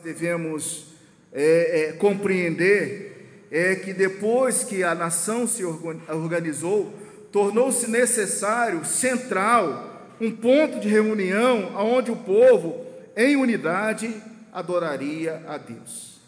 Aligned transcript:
devemos 0.00 0.88
é, 1.32 1.88
é, 1.88 1.92
compreender 1.92 3.46
é 3.50 3.76
que 3.76 3.92
depois 3.92 4.62
que 4.62 4.82
a 4.82 4.94
nação 4.94 5.46
se 5.46 5.64
organizou, 5.64 6.92
tornou-se 7.32 7.90
necessário, 7.90 8.84
central, 8.84 10.16
um 10.20 10.30
ponto 10.30 10.80
de 10.80 10.88
reunião 10.88 11.74
onde 11.76 12.10
o 12.10 12.16
povo, 12.16 12.84
em 13.16 13.36
unidade, 13.36 14.14
adoraria 14.52 15.42
a 15.48 15.56
Deus. 15.56 16.20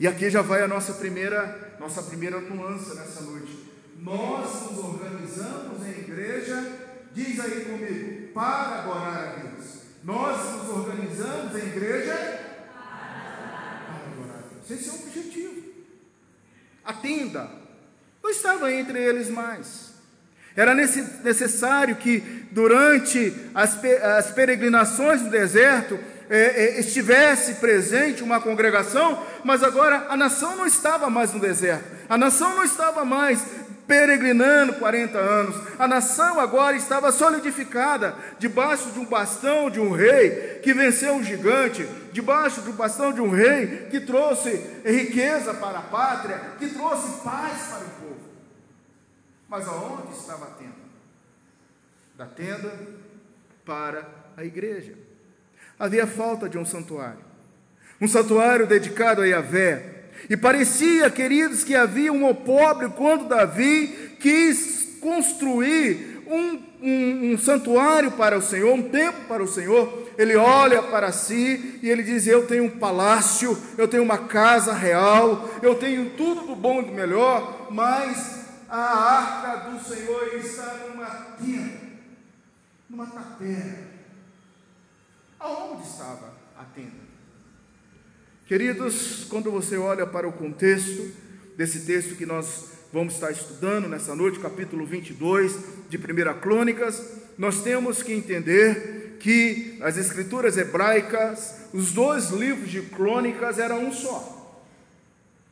E 0.00 0.06
aqui 0.06 0.30
já 0.30 0.42
vai 0.42 0.62
a 0.62 0.68
nossa 0.68 0.94
primeira, 0.94 1.76
nossa 1.80 2.02
primeira 2.02 2.40
nuance 2.40 2.94
nessa 2.96 3.22
noite. 3.22 3.66
Nós 4.00 4.70
nos 4.70 4.78
organizamos 4.78 5.86
em 5.86 6.00
igreja, 6.00 6.72
diz 7.12 7.40
aí 7.40 7.64
comigo, 7.64 8.28
para 8.32 8.78
adorar 8.78 9.18
a 9.18 9.42
Deus. 9.42 9.78
Nós 10.04 10.56
nos 10.56 10.68
organizamos 10.70 11.54
em 11.56 11.66
igreja 11.66 12.47
esse 14.70 14.88
é 14.88 14.92
o 14.92 14.96
objetivo. 14.96 15.62
A 16.84 16.92
tenda 16.92 17.48
não 18.22 18.30
estava 18.30 18.72
entre 18.72 18.98
eles 18.98 19.28
mais. 19.28 19.88
Era 20.56 20.74
necessário 20.74 21.96
que, 21.96 22.18
durante 22.50 23.32
as, 23.54 23.76
peregrinações 24.34 25.22
no 25.22 25.30
deserto, 25.30 25.98
é, 26.28 26.38
é, 26.76 26.80
estivesse 26.80 27.54
presente 27.54 28.22
uma 28.22 28.40
congregação, 28.40 29.24
mas 29.44 29.62
agora 29.62 30.06
a 30.08 30.16
nação 30.16 30.56
não 30.56 30.66
estava 30.66 31.08
mais 31.08 31.32
no 31.32 31.40
deserto, 31.40 31.84
a 32.08 32.18
nação 32.18 32.56
não 32.56 32.64
estava 32.64 33.04
mais 33.04 33.40
peregrinando 33.88 34.74
40 34.74 35.18
anos. 35.18 35.56
A 35.78 35.88
nação 35.88 36.38
agora 36.38 36.76
estava 36.76 37.10
solidificada 37.10 38.14
debaixo 38.38 38.92
de 38.92 39.00
um 39.00 39.06
bastão 39.06 39.70
de 39.70 39.80
um 39.80 39.90
rei 39.90 40.60
que 40.62 40.74
venceu 40.74 41.14
um 41.14 41.24
gigante, 41.24 41.88
debaixo 42.12 42.60
do 42.60 42.74
bastão 42.74 43.12
de 43.12 43.22
um 43.22 43.30
rei 43.30 43.88
que 43.90 43.98
trouxe 44.00 44.50
riqueza 44.84 45.54
para 45.54 45.78
a 45.78 45.82
pátria, 45.82 46.38
que 46.58 46.68
trouxe 46.68 47.22
paz 47.22 47.68
para 47.68 47.86
o 47.86 47.90
povo. 47.90 48.28
Mas 49.48 49.66
aonde 49.66 50.12
estava 50.12 50.44
a 50.44 50.50
tenda? 50.50 50.88
Da 52.14 52.26
tenda 52.26 52.72
para 53.64 54.06
a 54.36 54.44
igreja. 54.44 54.92
Havia 55.78 56.06
falta 56.06 56.48
de 56.48 56.58
um 56.58 56.64
santuário. 56.64 57.24
Um 58.00 58.06
santuário 58.06 58.66
dedicado 58.66 59.22
a 59.22 59.26
Yahvé, 59.26 59.97
e 60.28 60.36
parecia, 60.36 61.10
queridos, 61.10 61.64
que 61.64 61.74
havia 61.74 62.12
um 62.12 62.28
opróbrio 62.28 62.90
quando 62.90 63.28
Davi 63.28 64.16
quis 64.20 64.98
construir 65.00 66.22
um, 66.26 66.62
um, 66.82 67.32
um, 67.32 67.38
santuário 67.38 68.12
para 68.12 68.36
o 68.36 68.42
Senhor, 68.42 68.74
um 68.74 68.90
templo 68.90 69.24
para 69.26 69.42
o 69.42 69.48
Senhor. 69.48 70.06
Ele 70.18 70.36
olha 70.36 70.82
para 70.82 71.10
si 71.12 71.80
e 71.82 71.88
ele 71.88 72.02
diz: 72.02 72.26
Eu 72.26 72.46
tenho 72.46 72.64
um 72.64 72.78
palácio, 72.78 73.56
eu 73.78 73.88
tenho 73.88 74.02
uma 74.02 74.18
casa 74.18 74.74
real, 74.74 75.48
eu 75.62 75.74
tenho 75.76 76.10
tudo 76.10 76.46
do 76.46 76.54
bom 76.54 76.82
e 76.82 76.84
do 76.84 76.92
melhor, 76.92 77.68
mas 77.70 78.44
a 78.68 78.76
arca 78.76 79.70
do 79.70 79.82
Senhor 79.82 80.34
está 80.34 80.74
numa 80.88 81.06
tenda, 81.06 81.80
numa 82.90 83.06
tapera. 83.06 83.88
Aonde 85.40 85.86
estava 85.86 86.34
a 86.58 86.64
tenda? 86.64 87.07
Queridos, 88.48 89.26
quando 89.28 89.50
você 89.50 89.76
olha 89.76 90.06
para 90.06 90.26
o 90.26 90.32
contexto 90.32 91.06
desse 91.54 91.80
texto 91.80 92.16
que 92.16 92.24
nós 92.24 92.68
vamos 92.90 93.12
estar 93.12 93.30
estudando 93.30 93.90
nessa 93.90 94.14
noite, 94.14 94.38
capítulo 94.38 94.86
22 94.86 95.54
de 95.90 95.98
1 95.98 96.40
Crônicas, 96.40 96.98
nós 97.36 97.62
temos 97.62 98.02
que 98.02 98.10
entender 98.10 99.18
que 99.20 99.76
as 99.82 99.98
escrituras 99.98 100.56
hebraicas, 100.56 101.56
os 101.74 101.92
dois 101.92 102.30
livros 102.30 102.70
de 102.70 102.80
crônicas 102.80 103.58
eram 103.58 103.84
um 103.84 103.92
só. 103.92 104.58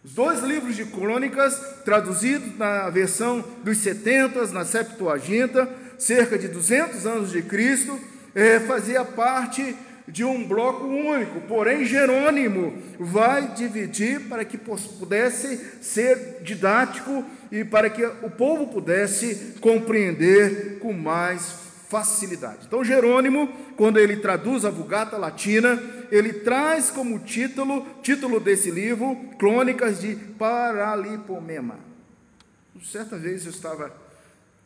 Os 0.02 0.14
dois 0.14 0.42
livros 0.42 0.74
de 0.74 0.86
crônicas, 0.86 1.54
traduzidos 1.84 2.56
na 2.56 2.88
versão 2.88 3.44
dos 3.62 3.76
70, 3.76 4.46
na 4.52 4.64
Septuaginta, 4.64 5.68
cerca 5.98 6.38
de 6.38 6.48
200 6.48 7.04
anos 7.04 7.30
de 7.30 7.42
Cristo, 7.42 8.00
é, 8.34 8.58
fazia 8.60 9.04
parte 9.04 9.76
de 10.08 10.24
um 10.24 10.46
bloco 10.46 10.84
único, 10.86 11.40
porém 11.42 11.84
Jerônimo 11.84 12.74
vai 12.98 13.54
dividir 13.54 14.28
para 14.28 14.44
que 14.44 14.56
pudesse 14.56 15.58
ser 15.82 16.42
didático 16.42 17.24
e 17.50 17.64
para 17.64 17.90
que 17.90 18.04
o 18.04 18.30
povo 18.30 18.68
pudesse 18.68 19.56
compreender 19.60 20.78
com 20.78 20.92
mais 20.92 21.66
facilidade. 21.88 22.66
Então 22.66 22.84
Jerônimo, 22.84 23.48
quando 23.76 23.98
ele 23.98 24.16
traduz 24.16 24.64
a 24.64 24.70
Vulgata 24.70 25.16
Latina, 25.16 25.82
ele 26.10 26.32
traz 26.32 26.90
como 26.90 27.18
título, 27.20 27.86
título 28.02 28.38
desse 28.38 28.70
livro, 28.70 29.16
Crônicas 29.38 30.00
de 30.00 30.14
Paralipomema. 30.14 31.78
Certa 32.84 33.16
vez 33.16 33.44
eu 33.44 33.50
estava 33.50 33.92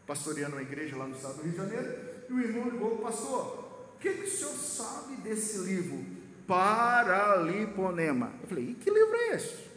pastoreando 0.07 0.57
uma 0.57 0.62
igreja 0.62 0.97
lá 0.97 1.07
no 1.07 1.15
estado 1.15 1.37
do 1.37 1.43
Rio 1.43 1.53
de 1.53 1.57
Janeiro, 1.57 1.95
e 2.28 2.33
o 2.33 2.41
irmão 2.41 2.69
ligou, 2.69 2.99
pastor, 2.99 3.69
que, 4.00 4.15
que 4.15 4.25
o 4.25 4.31
senhor 4.31 4.55
sabe 4.55 5.16
desse 5.16 5.59
livro? 5.59 6.05
Paraliponema. 6.47 8.33
Eu 8.43 8.49
falei, 8.49 8.71
e 8.71 8.75
que 8.75 8.91
livro 8.91 9.15
é 9.15 9.37
esse? 9.37 9.71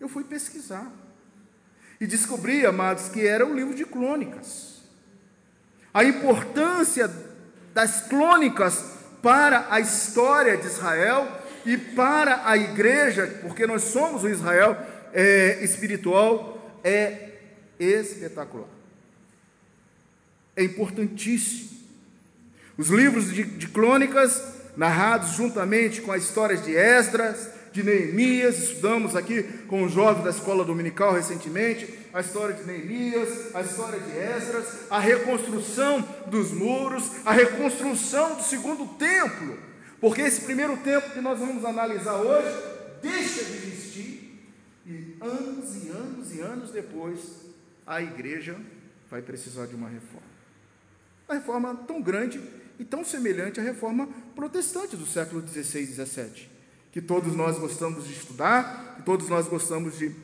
Eu 0.00 0.08
fui 0.08 0.24
pesquisar. 0.24 0.90
E 2.00 2.06
descobri, 2.06 2.66
amados, 2.66 3.08
que 3.08 3.26
era 3.26 3.44
um 3.44 3.54
livro 3.54 3.74
de 3.74 3.84
crônicas. 3.84 4.82
A 5.92 6.04
importância 6.04 7.10
das 7.72 8.02
crônicas 8.02 8.96
para 9.22 9.66
a 9.70 9.80
história 9.80 10.56
de 10.56 10.66
Israel 10.66 11.26
e 11.64 11.76
para 11.76 12.48
a 12.48 12.56
igreja, 12.56 13.26
porque 13.42 13.66
nós 13.66 13.82
somos 13.82 14.24
o 14.24 14.28
Israel 14.28 14.76
é, 15.12 15.62
espiritual, 15.62 16.78
é 16.84 17.32
espetacular. 17.78 18.68
É 20.54 20.64
importantíssimo. 20.64 21.75
Os 22.78 22.88
livros 22.88 23.32
de, 23.32 23.44
de 23.44 23.68
crônicas, 23.68 24.42
narrados 24.76 25.34
juntamente 25.34 26.02
com 26.02 26.12
as 26.12 26.24
histórias 26.24 26.62
de 26.62 26.76
Esdras, 26.76 27.48
de 27.72 27.82
Neemias, 27.82 28.58
estudamos 28.58 29.16
aqui 29.16 29.42
com 29.66 29.82
os 29.82 29.92
jovens 29.92 30.24
da 30.24 30.30
escola 30.30 30.64
dominical 30.64 31.12
recentemente, 31.12 31.88
a 32.12 32.20
história 32.20 32.54
de 32.54 32.64
Neemias, 32.64 33.54
a 33.54 33.60
história 33.60 34.00
de 34.00 34.10
Esdras, 34.10 34.66
a 34.90 34.98
reconstrução 34.98 36.06
dos 36.26 36.52
muros, 36.52 37.04
a 37.24 37.32
reconstrução 37.32 38.36
do 38.36 38.42
segundo 38.42 38.86
templo, 38.96 39.58
porque 40.00 40.22
esse 40.22 40.42
primeiro 40.42 40.76
templo 40.78 41.10
que 41.10 41.20
nós 41.20 41.38
vamos 41.38 41.64
analisar 41.64 42.16
hoje 42.16 42.48
deixa 43.02 43.44
de 43.44 43.56
existir 43.56 44.42
e 44.86 45.16
anos 45.20 45.84
e 45.84 45.88
anos 45.88 46.34
e 46.34 46.40
anos 46.40 46.70
depois 46.70 47.20
a 47.86 48.00
igreja 48.00 48.56
vai 49.10 49.20
precisar 49.20 49.66
de 49.66 49.74
uma 49.74 49.88
reforma. 49.88 50.26
Uma 51.28 51.38
reforma 51.38 51.74
tão 51.86 52.00
grande 52.00 52.40
e 52.78 52.84
tão 52.84 53.04
semelhante 53.04 53.60
à 53.60 53.62
reforma 53.62 54.08
protestante 54.34 54.96
do 54.96 55.06
século 55.06 55.46
XVI 55.46 55.80
e 55.80 55.86
XVII, 55.86 56.48
que 56.92 57.00
todos 57.00 57.34
nós 57.34 57.58
gostamos 57.58 58.06
de 58.06 58.12
estudar, 58.12 58.96
que 58.96 59.02
todos 59.02 59.28
nós 59.28 59.46
gostamos 59.46 59.98
de, 59.98 60.14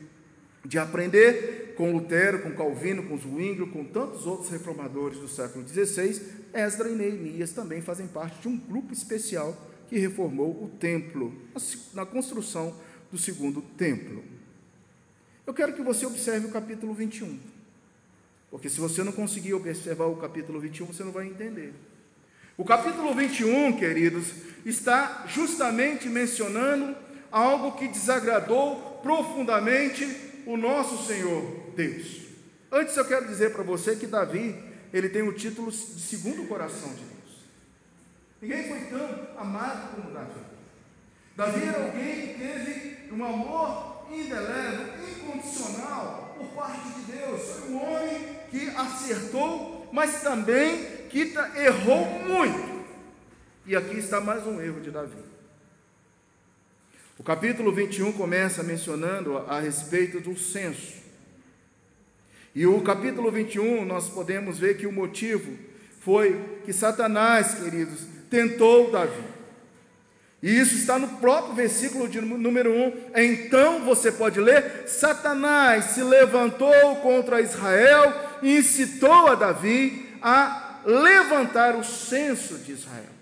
de 0.65 0.77
aprender 0.77 1.73
com 1.75 1.91
Lutero, 1.91 2.41
com 2.41 2.51
Calvino, 2.51 3.03
com 3.03 3.17
Zwingli, 3.17 3.67
com 3.67 3.83
tantos 3.83 4.25
outros 4.25 4.49
reformadores 4.49 5.19
do 5.19 5.27
século 5.27 5.67
XVI, 5.67 6.21
Esdra 6.53 6.89
e 6.89 6.95
Neemias 6.95 7.51
também 7.51 7.81
fazem 7.81 8.07
parte 8.07 8.41
de 8.41 8.47
um 8.47 8.57
grupo 8.57 8.93
especial 8.93 9.57
que 9.89 9.97
reformou 9.97 10.63
o 10.63 10.69
templo, 10.79 11.33
na 11.93 12.05
construção 12.05 12.75
do 13.11 13.17
segundo 13.17 13.61
templo. 13.61 14.23
Eu 15.45 15.53
quero 15.53 15.73
que 15.73 15.81
você 15.81 16.05
observe 16.05 16.47
o 16.47 16.51
capítulo 16.51 16.93
21, 16.93 17.39
porque 18.49 18.69
se 18.69 18.79
você 18.79 19.03
não 19.03 19.11
conseguir 19.11 19.53
observar 19.53 20.05
o 20.05 20.15
capítulo 20.15 20.59
21, 20.59 20.85
você 20.85 21.03
não 21.03 21.11
vai 21.11 21.27
entender. 21.27 21.73
O 22.55 22.63
capítulo 22.63 23.15
21, 23.15 23.77
queridos, 23.77 24.27
está 24.63 25.25
justamente 25.27 26.07
mencionando 26.07 26.95
algo 27.31 27.71
que 27.71 27.87
desagradou 27.87 28.99
profundamente 29.01 30.05
o 30.45 30.55
nosso 30.55 31.03
Senhor 31.07 31.41
Deus. 31.75 32.21
Antes 32.71 32.95
eu 32.95 33.05
quero 33.05 33.27
dizer 33.27 33.53
para 33.53 33.63
você 33.63 33.95
que 33.95 34.05
Davi, 34.05 34.55
ele 34.93 35.09
tem 35.09 35.23
o 35.23 35.33
título 35.33 35.71
de 35.71 35.77
segundo 35.77 36.47
coração 36.47 36.89
de 36.89 37.03
Deus. 37.03 37.13
Ninguém 38.39 38.67
foi 38.67 38.79
tão 38.81 39.27
amado 39.35 39.95
como 39.95 40.13
Davi. 40.13 40.39
Davi 41.35 41.67
era 41.67 41.85
alguém 41.85 42.27
que 42.27 42.33
teve 42.35 43.13
um 43.13 43.25
amor 43.25 44.05
indelével, 44.11 44.93
incondicional 45.09 46.35
por 46.37 46.47
parte 46.49 46.87
de 46.89 47.11
Deus. 47.13 47.41
Foi 47.41 47.69
um 47.71 47.83
homem 47.83 48.37
que 48.51 48.69
acertou, 48.69 49.89
mas 49.91 50.21
também 50.21 50.92
Quita 51.13 51.51
errou 51.55 52.07
muito. 52.27 52.73
E 53.67 53.75
aqui 53.75 53.99
está 53.99 54.19
mais 54.19 54.47
um 54.47 54.59
erro 54.59 54.81
de 54.81 54.89
Davi. 54.89 55.13
O 57.19 57.23
capítulo 57.23 57.71
21 57.71 58.13
começa 58.13 58.63
mencionando 58.63 59.37
a, 59.37 59.59
respeito 59.59 60.19
do 60.19 60.35
censo. 60.35 61.03
E 62.55 62.65
o 62.65 62.81
capítulo 62.81 63.29
21 63.29 63.85
nós 63.85 64.09
podemos 64.09 64.57
ver 64.57 64.75
que 64.75 64.87
o 64.87 64.91
motivo 64.91 65.55
foi 65.99 66.59
que 66.65 66.73
Satanás, 66.73 67.59
queridos, 67.59 68.07
tentou 68.27 68.89
Davi. 68.89 69.23
E 70.41 70.49
isso 70.49 70.73
está 70.73 70.97
no 70.97 71.19
próprio 71.19 71.53
versículo 71.53 72.07
de 72.07 72.19
número 72.21 72.71
1. 72.71 73.11
Então 73.17 73.85
você 73.85 74.11
pode 74.11 74.39
ler: 74.39 74.87
Satanás 74.87 75.85
se 75.91 76.01
levantou 76.01 76.95
contra 77.03 77.39
Israel 77.39 78.39
e 78.41 78.57
incitou 78.57 79.27
a 79.27 79.35
Davi 79.35 80.17
a 80.19 80.62
levantar 80.85 81.75
o 81.75 81.83
censo 81.83 82.57
de 82.59 82.73
Israel. 82.73 83.13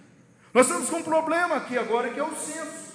Nós 0.53 0.67
estamos 0.67 0.89
com 0.89 0.97
um 0.97 1.03
problema 1.03 1.55
aqui 1.55 1.77
agora 1.77 2.09
que 2.09 2.19
é 2.19 2.23
o 2.23 2.35
censo. 2.35 2.91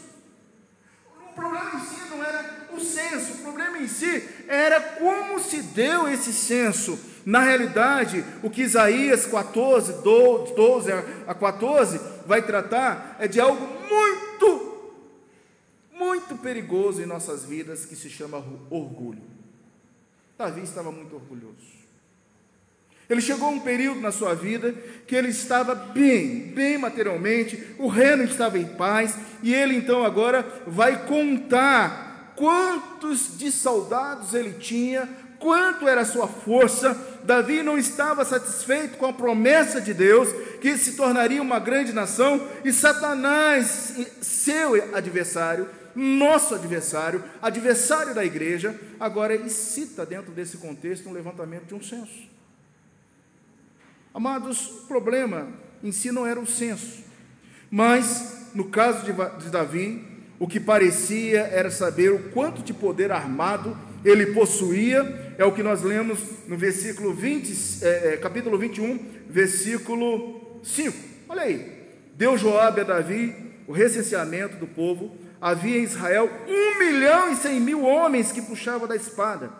O 1.30 1.32
problema 1.34 1.70
em 1.74 1.80
si 1.80 2.10
não 2.10 2.24
era 2.24 2.66
o 2.72 2.80
censo, 2.80 3.32
o 3.34 3.38
problema 3.38 3.78
em 3.78 3.88
si 3.88 4.28
era 4.48 4.80
como 4.80 5.38
se 5.38 5.62
deu 5.62 6.08
esse 6.08 6.32
censo. 6.32 6.98
Na 7.24 7.40
realidade, 7.40 8.24
o 8.42 8.48
que 8.48 8.62
Isaías 8.62 9.26
14, 9.26 10.02
12 10.02 10.92
a 11.26 11.34
14 11.34 12.00
vai 12.26 12.42
tratar 12.42 13.16
é 13.18 13.26
de 13.26 13.40
algo 13.40 13.66
muito, 13.88 14.92
muito 15.92 16.36
perigoso 16.36 17.02
em 17.02 17.06
nossas 17.06 17.44
vidas 17.44 17.84
que 17.84 17.96
se 17.96 18.08
chama 18.08 18.38
orgulho. 18.70 19.22
Davi 20.38 20.62
estava 20.62 20.92
muito 20.92 21.16
orgulhoso. 21.16 21.75
Ele 23.08 23.20
chegou 23.20 23.48
a 23.48 23.52
um 23.52 23.60
período 23.60 24.00
na 24.00 24.10
sua 24.10 24.34
vida 24.34 24.74
que 25.06 25.14
ele 25.14 25.28
estava 25.28 25.74
bem, 25.74 26.52
bem 26.54 26.76
materialmente, 26.76 27.74
o 27.78 27.86
reino 27.86 28.24
estava 28.24 28.58
em 28.58 28.66
paz, 28.66 29.14
e 29.42 29.54
ele 29.54 29.76
então 29.76 30.04
agora 30.04 30.44
vai 30.66 31.06
contar 31.06 32.34
quantos 32.34 33.38
de 33.38 33.52
soldados 33.52 34.34
ele 34.34 34.54
tinha, 34.54 35.08
quanto 35.38 35.86
era 35.86 36.00
a 36.00 36.06
sua 36.06 36.26
força, 36.26 36.96
Davi 37.22 37.62
não 37.62 37.78
estava 37.78 38.24
satisfeito 38.24 38.96
com 38.98 39.06
a 39.06 39.12
promessa 39.12 39.80
de 39.80 39.94
Deus, 39.94 40.28
que 40.60 40.76
se 40.76 40.96
tornaria 40.96 41.40
uma 41.40 41.60
grande 41.60 41.92
nação, 41.92 42.48
e 42.64 42.72
Satanás, 42.72 43.94
seu 44.20 44.74
adversário, 44.94 45.68
nosso 45.94 46.54
adversário, 46.54 47.24
adversário 47.40 48.14
da 48.14 48.24
igreja, 48.24 48.78
agora 48.98 49.32
ele 49.32 49.48
cita 49.48 50.04
dentro 50.04 50.32
desse 50.32 50.58
contexto 50.58 51.08
um 51.08 51.12
levantamento 51.12 51.66
de 51.66 51.74
um 51.74 51.82
censo. 51.82 52.35
Amados, 54.16 54.68
o 54.68 54.86
problema 54.86 55.46
em 55.84 55.92
si 55.92 56.10
não 56.10 56.26
era 56.26 56.40
o 56.40 56.46
censo, 56.46 57.04
mas 57.70 58.48
no 58.54 58.64
caso 58.64 59.04
de 59.04 59.50
Davi, 59.50 60.02
o 60.38 60.48
que 60.48 60.58
parecia 60.58 61.40
era 61.40 61.70
saber 61.70 62.12
o 62.12 62.30
quanto 62.30 62.62
de 62.62 62.72
poder 62.72 63.12
armado 63.12 63.76
ele 64.02 64.32
possuía, 64.32 65.34
é 65.36 65.44
o 65.44 65.52
que 65.52 65.62
nós 65.62 65.82
lemos 65.82 66.18
no 66.48 66.56
versículo 66.56 67.12
20, 67.12 67.84
é, 67.84 68.14
é 68.14 68.16
capítulo 68.16 68.56
21, 68.56 68.98
versículo 69.28 70.60
5. 70.64 70.96
Olha 71.28 71.42
aí, 71.42 71.70
deu 72.14 72.38
Joabe 72.38 72.80
a 72.80 72.84
Davi 72.84 73.36
o 73.66 73.72
recenseamento 73.72 74.56
do 74.56 74.66
povo, 74.66 75.14
havia 75.38 75.78
em 75.78 75.82
Israel 75.82 76.30
um 76.48 76.78
milhão 76.78 77.30
e 77.30 77.36
cem 77.36 77.60
mil 77.60 77.84
homens 77.84 78.32
que 78.32 78.40
puxavam 78.40 78.88
da 78.88 78.96
espada, 78.96 79.50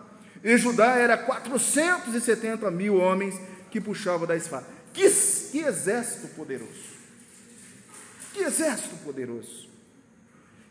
em 0.43 0.57
Judá 0.57 0.95
era 0.95 1.15
470 1.15 2.71
mil 2.71 2.95
homens 2.95 3.39
que 3.69 3.81
puxavam 3.81 4.27
da 4.27 4.35
espada. 4.35 4.65
Que, 4.93 5.09
que 5.51 5.59
exército 5.59 6.27
poderoso! 6.35 6.97
Que 8.33 8.41
exército 8.41 8.95
poderoso! 9.03 9.67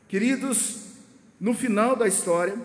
Queridos, 0.08 0.78
no 1.40 1.54
final 1.54 1.96
da 1.96 2.06
história, 2.06 2.56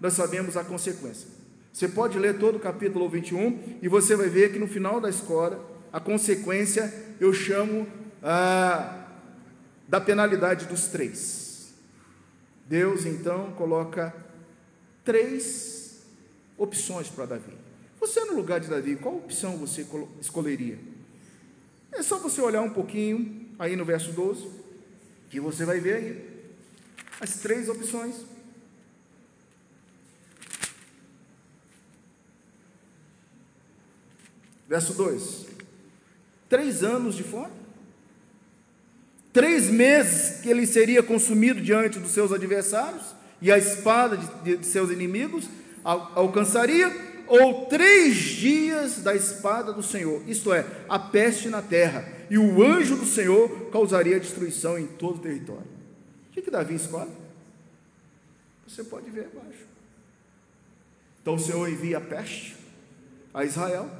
nós 0.00 0.14
sabemos 0.14 0.56
a 0.56 0.64
consequência. 0.64 1.28
Você 1.72 1.88
pode 1.88 2.18
ler 2.18 2.38
todo 2.38 2.56
o 2.56 2.60
capítulo 2.60 3.08
21 3.08 3.78
e 3.80 3.88
você 3.88 4.14
vai 4.14 4.28
ver 4.28 4.52
que 4.52 4.58
no 4.58 4.66
final 4.66 5.00
da 5.00 5.08
história, 5.08 5.58
a 5.92 5.98
consequência 5.98 6.92
eu 7.18 7.32
chamo 7.32 7.86
ah, 8.22 9.06
da 9.88 10.00
penalidade 10.00 10.66
dos 10.66 10.86
três. 10.86 11.72
Deus 12.66 13.06
então 13.06 13.52
coloca 13.52 14.14
três 15.04 16.02
opções 16.56 17.08
para 17.08 17.26
Davi. 17.26 17.61
Você 18.02 18.24
no 18.24 18.34
lugar 18.34 18.58
de 18.58 18.66
Davi, 18.66 18.96
qual 18.96 19.14
opção 19.14 19.56
você 19.56 19.86
escolheria? 20.20 20.76
É 21.92 22.02
só 22.02 22.18
você 22.18 22.40
olhar 22.40 22.60
um 22.60 22.70
pouquinho 22.70 23.48
aí 23.56 23.76
no 23.76 23.84
verso 23.84 24.10
12, 24.10 24.44
que 25.30 25.38
você 25.38 25.64
vai 25.64 25.78
ver 25.78 25.94
aí 25.94 26.30
as 27.20 27.34
três 27.34 27.68
opções. 27.68 28.16
Verso 34.68 34.94
2: 34.94 35.46
Três 36.48 36.82
anos 36.82 37.14
de 37.14 37.22
fome, 37.22 37.52
três 39.32 39.70
meses 39.70 40.40
que 40.40 40.48
ele 40.48 40.66
seria 40.66 41.04
consumido 41.04 41.60
diante 41.60 42.00
dos 42.00 42.10
seus 42.10 42.32
adversários, 42.32 43.14
e 43.40 43.52
a 43.52 43.56
espada 43.56 44.16
de, 44.16 44.56
de 44.56 44.66
seus 44.66 44.90
inimigos 44.90 45.48
alcançaria, 45.84 47.11
ou 47.32 47.64
três 47.64 48.14
dias 48.14 48.98
da 48.98 49.16
espada 49.16 49.72
do 49.72 49.82
Senhor, 49.82 50.22
isto 50.28 50.52
é, 50.52 50.66
a 50.86 50.98
peste 50.98 51.48
na 51.48 51.62
terra, 51.62 52.06
e 52.28 52.36
o 52.36 52.62
anjo 52.62 52.94
do 52.94 53.06
Senhor 53.06 53.70
causaria 53.70 54.20
destruição 54.20 54.78
em 54.78 54.86
todo 54.86 55.16
o 55.16 55.22
território. 55.22 55.62
O 56.28 56.32
que, 56.32 56.42
que 56.42 56.50
Davi 56.50 56.74
escolhe? 56.74 57.10
Você 58.68 58.84
pode 58.84 59.08
ver 59.08 59.30
abaixo. 59.34 59.64
Então 61.22 61.36
o 61.36 61.38
Senhor 61.38 61.66
envia 61.70 61.96
a 61.96 62.00
peste 62.02 62.54
a 63.32 63.46
Israel, 63.46 63.90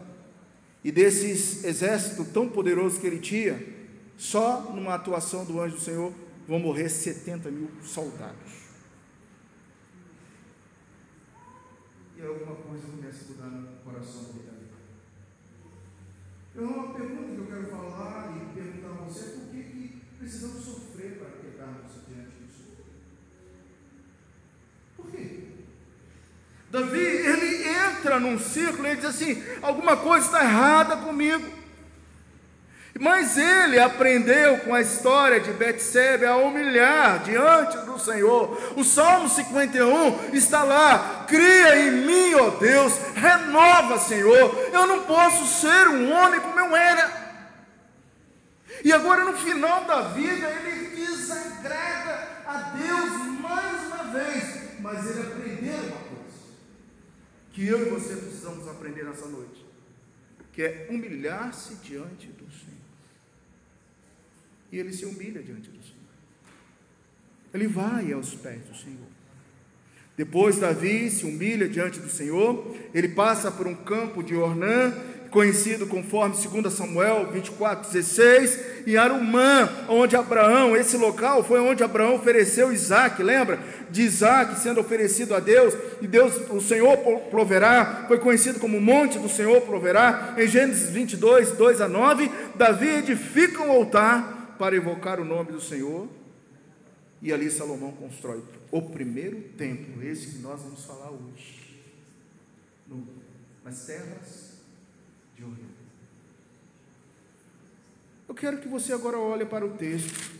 e 0.85 0.93
desses 0.93 1.65
exército 1.65 2.27
tão 2.27 2.47
poderoso 2.47 3.01
que 3.01 3.07
ele 3.07 3.19
tinha, 3.19 3.59
só 4.19 4.61
numa 4.75 4.95
atuação 4.95 5.43
do 5.47 5.59
anjo 5.59 5.77
do 5.77 5.81
Senhor 5.81 6.13
vão 6.47 6.59
morrer 6.59 6.91
70 6.91 7.51
mil 7.51 7.71
soldados. 7.83 8.53
E 12.23 12.25
alguma 12.25 12.55
coisa 12.55 12.87
começa 12.87 13.25
a 13.25 13.29
mudar 13.33 13.57
no 13.57 13.77
coração 13.79 14.23
dele. 14.33 14.69
Eu 16.55 16.69
uma 16.69 16.95
pergunta 16.95 17.33
que 17.35 17.39
eu 17.39 17.47
quero 17.47 17.67
falar 17.67 18.33
e 18.37 18.55
perguntar 18.55 18.91
a 18.91 19.05
você 19.05 19.25
é 19.25 19.29
por 19.31 19.49
que, 19.51 19.63
que 19.65 20.03
precisamos 20.21 20.65
sofrer 20.65 21.19
para 21.19 21.31
quedarmos 21.31 21.91
diante 22.07 22.31
do 22.31 22.53
Senhor? 22.53 22.87
Por 24.97 25.11
quê? 25.11 25.49
Davi, 26.71 27.01
ele 27.01 27.69
entra 27.69 28.21
num 28.21 28.39
círculo 28.39 28.87
e 28.87 28.95
diz 28.97 29.07
assim: 29.07 29.43
alguma 29.61 29.97
coisa 29.97 30.27
está 30.27 30.45
errada 30.45 30.99
comigo. 30.99 31.62
Mas 33.01 33.39
ele 33.39 33.79
aprendeu 33.79 34.59
com 34.59 34.75
a 34.75 34.81
história 34.81 35.41
de 35.41 35.51
Betsebe 35.53 36.27
a 36.27 36.37
humilhar 36.37 37.23
diante 37.23 37.79
do 37.79 37.99
Senhor. 37.99 38.75
O 38.77 38.85
Salmo 38.85 39.29
51 39.29 40.35
está 40.35 40.63
lá: 40.63 41.25
cria 41.27 41.87
em 41.87 41.91
mim, 42.07 42.35
ó 42.35 42.51
Deus, 42.51 42.93
renova, 43.15 43.99
Senhor. 43.99 44.71
Eu 44.73 44.87
não 44.87 45.05
posso 45.05 45.61
ser 45.61 45.89
um 45.89 46.13
homem 46.13 46.41
como 46.41 46.61
eu 46.61 46.77
era. 46.77 47.23
E 48.85 48.93
agora, 48.93 49.25
no 49.25 49.35
final 49.39 49.85
da 49.85 50.03
vida, 50.09 50.49
ele 50.49 50.97
desagrada 50.97 52.29
a 52.47 52.59
Deus 52.77 53.41
mais 53.41 53.87
uma 53.87 54.05
vez. 54.13 54.81
Mas 54.81 55.11
ele 55.11 55.21
aprendeu 55.21 55.79
uma 55.79 55.99
coisa 55.99 56.13
que 57.53 57.67
eu 57.67 57.87
e 57.87 57.91
você 57.91 58.17
precisamos 58.17 58.69
aprender 58.69 59.05
nessa 59.05 59.27
noite, 59.27 59.65
que 60.53 60.63
é 60.63 60.89
humilhar-se 60.91 61.77
diante 61.77 62.27
do 62.29 62.51
Senhor. 62.51 62.72
E 64.73 64.79
ele 64.79 64.93
se 64.93 65.05
humilha 65.05 65.43
diante 65.43 65.69
do 65.69 65.83
Senhor. 65.83 66.03
Ele 67.53 67.69
vai 67.69 68.11
aos 68.13 68.35
pés 68.35 68.63
do 68.63 68.75
Senhor. 68.75 69.13
Depois 70.17 70.59
Davi 70.59 71.11
se 71.11 71.25
humilha 71.25 71.69
diante 71.69 72.01
do 72.01 72.09
Senhor, 72.09 72.75
ele 72.93 73.09
passa 73.09 73.51
por 73.51 73.67
um 73.67 73.75
campo 73.75 74.23
de 74.23 74.35
Ornã, 74.35 74.93
conhecido 75.31 75.87
conforme 75.87 76.37
2 76.37 76.73
Samuel 76.73 77.31
24, 77.33 77.91
16, 77.91 78.87
e 78.87 78.97
Arumã, 78.99 79.69
onde 79.89 80.15
Abraão, 80.15 80.77
esse 80.77 80.97
local 80.99 81.43
foi 81.43 81.61
onde 81.61 81.83
Abraão 81.83 82.15
ofereceu 82.15 82.71
Isaac, 82.71 83.23
lembra? 83.23 83.59
De 83.91 84.03
Isaac 84.03 84.61
sendo 84.61 84.81
oferecido 84.81 85.35
a 85.35 85.41
Deus, 85.41 85.75
e 86.03 86.07
Deus, 86.07 86.35
o 86.51 86.61
Senhor 86.61 86.97
proverá, 87.31 88.05
foi 88.07 88.19
conhecido 88.19 88.61
como 88.61 88.81
Monte 88.81 89.19
do 89.19 89.29
Senhor 89.29 89.63
proverá, 89.63 90.35
em 90.37 90.47
Gênesis 90.47 90.91
22, 90.91 91.53
2 91.53 91.81
a 91.81 91.89
9, 91.89 92.31
Davi 92.55 92.89
edifica 92.89 93.63
um 93.63 93.73
altar 93.73 94.42
para 94.63 94.77
evocar 94.77 95.19
o 95.19 95.25
nome 95.25 95.51
do 95.51 95.61
Senhor, 95.61 96.09
e 97.21 97.33
ali 97.33 97.51
Salomão 97.51 97.91
constrói 97.91 98.45
o 98.71 98.81
primeiro 98.81 99.43
templo, 99.59 100.01
esse 100.05 100.35
que 100.35 100.39
nós 100.39 100.63
vamos 100.63 100.85
falar 100.85 101.11
hoje, 101.11 101.83
no, 102.87 103.05
nas 103.65 103.85
terras 103.85 104.53
de 105.35 105.43
Oriente. 105.43 105.67
Eu 108.29 108.37
quero 108.37 108.59
que 108.59 108.69
você 108.69 108.93
agora 108.93 109.19
olhe 109.19 109.45
para 109.45 109.67
o 109.67 109.71
texto, 109.71 110.39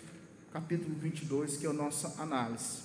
capítulo 0.53 0.95
22, 1.01 1.57
que 1.57 1.67
é 1.67 1.71
a 1.71 1.73
nossa 1.73 2.23
análise. 2.23 2.81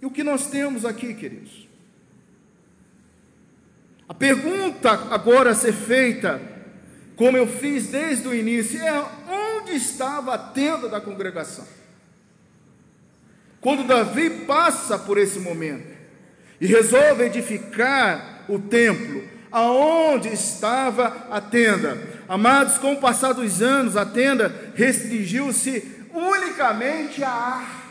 E 0.00 0.06
o 0.06 0.10
que 0.10 0.24
nós 0.24 0.46
temos 0.46 0.86
aqui, 0.86 1.12
queridos? 1.12 1.68
A 4.08 4.14
pergunta 4.14 4.90
agora 4.90 5.50
a 5.50 5.54
ser 5.54 5.74
feita 5.74 6.51
como 7.16 7.36
eu 7.36 7.46
fiz 7.46 7.86
desde 7.86 8.26
o 8.26 8.34
início, 8.34 8.80
é 8.80 9.04
onde 9.28 9.72
estava 9.72 10.34
a 10.34 10.38
tenda 10.38 10.88
da 10.88 11.00
congregação. 11.00 11.66
Quando 13.60 13.86
Davi 13.86 14.30
passa 14.46 14.98
por 14.98 15.18
esse 15.18 15.38
momento 15.38 15.86
e 16.60 16.66
resolve 16.66 17.24
edificar 17.24 18.44
o 18.48 18.58
templo, 18.58 19.22
aonde 19.52 20.28
estava 20.28 21.28
a 21.30 21.40
tenda? 21.40 21.96
Amados, 22.28 22.78
com 22.78 22.94
o 22.94 23.00
passar 23.00 23.34
dos 23.34 23.62
anos, 23.62 23.96
a 23.96 24.04
tenda 24.04 24.72
restringiu-se 24.74 26.06
unicamente 26.12 27.22
à 27.22 27.30
arca. 27.30 27.81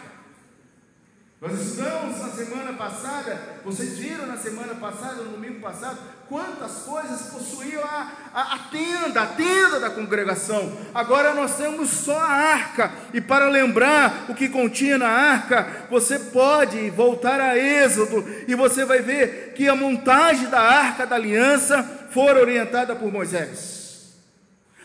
Nós 1.42 1.60
estudamos 1.60 2.20
na 2.20 2.30
semana 2.30 2.74
passada, 2.74 3.42
vocês 3.66 3.98
viram 3.98 4.28
na 4.28 4.38
semana 4.38 4.76
passada, 4.76 5.24
no 5.24 5.32
domingo 5.32 5.60
passado, 5.60 5.98
quantas 6.30 6.84
coisas 6.84 7.32
possuíam 7.32 7.84
a, 7.84 8.12
a, 8.32 8.54
a, 8.54 8.60
tenda, 8.70 9.24
a 9.24 9.26
tenda 9.26 9.80
da 9.80 9.90
congregação. 9.90 10.72
Agora 10.94 11.34
nós 11.34 11.58
temos 11.58 11.90
só 11.90 12.16
a 12.16 12.30
arca, 12.30 12.92
e 13.12 13.20
para 13.20 13.50
lembrar 13.50 14.28
o 14.30 14.36
que 14.36 14.50
continha 14.50 15.00
na 15.00 15.08
arca, 15.08 15.88
você 15.90 16.20
pode 16.20 16.92
voltar 16.92 17.42
a 17.42 17.58
Êxodo, 17.58 18.24
e 18.48 18.54
você 18.54 18.86
vai 18.86 19.02
ver 19.02 19.54
que 19.56 19.68
a 19.68 19.76
montagem 19.76 20.48
da 20.48 20.62
arca 20.62 21.08
da 21.08 21.16
aliança 21.16 21.82
foi 22.12 22.40
orientada 22.40 22.96
por 22.96 23.12
Moisés. 23.12 24.14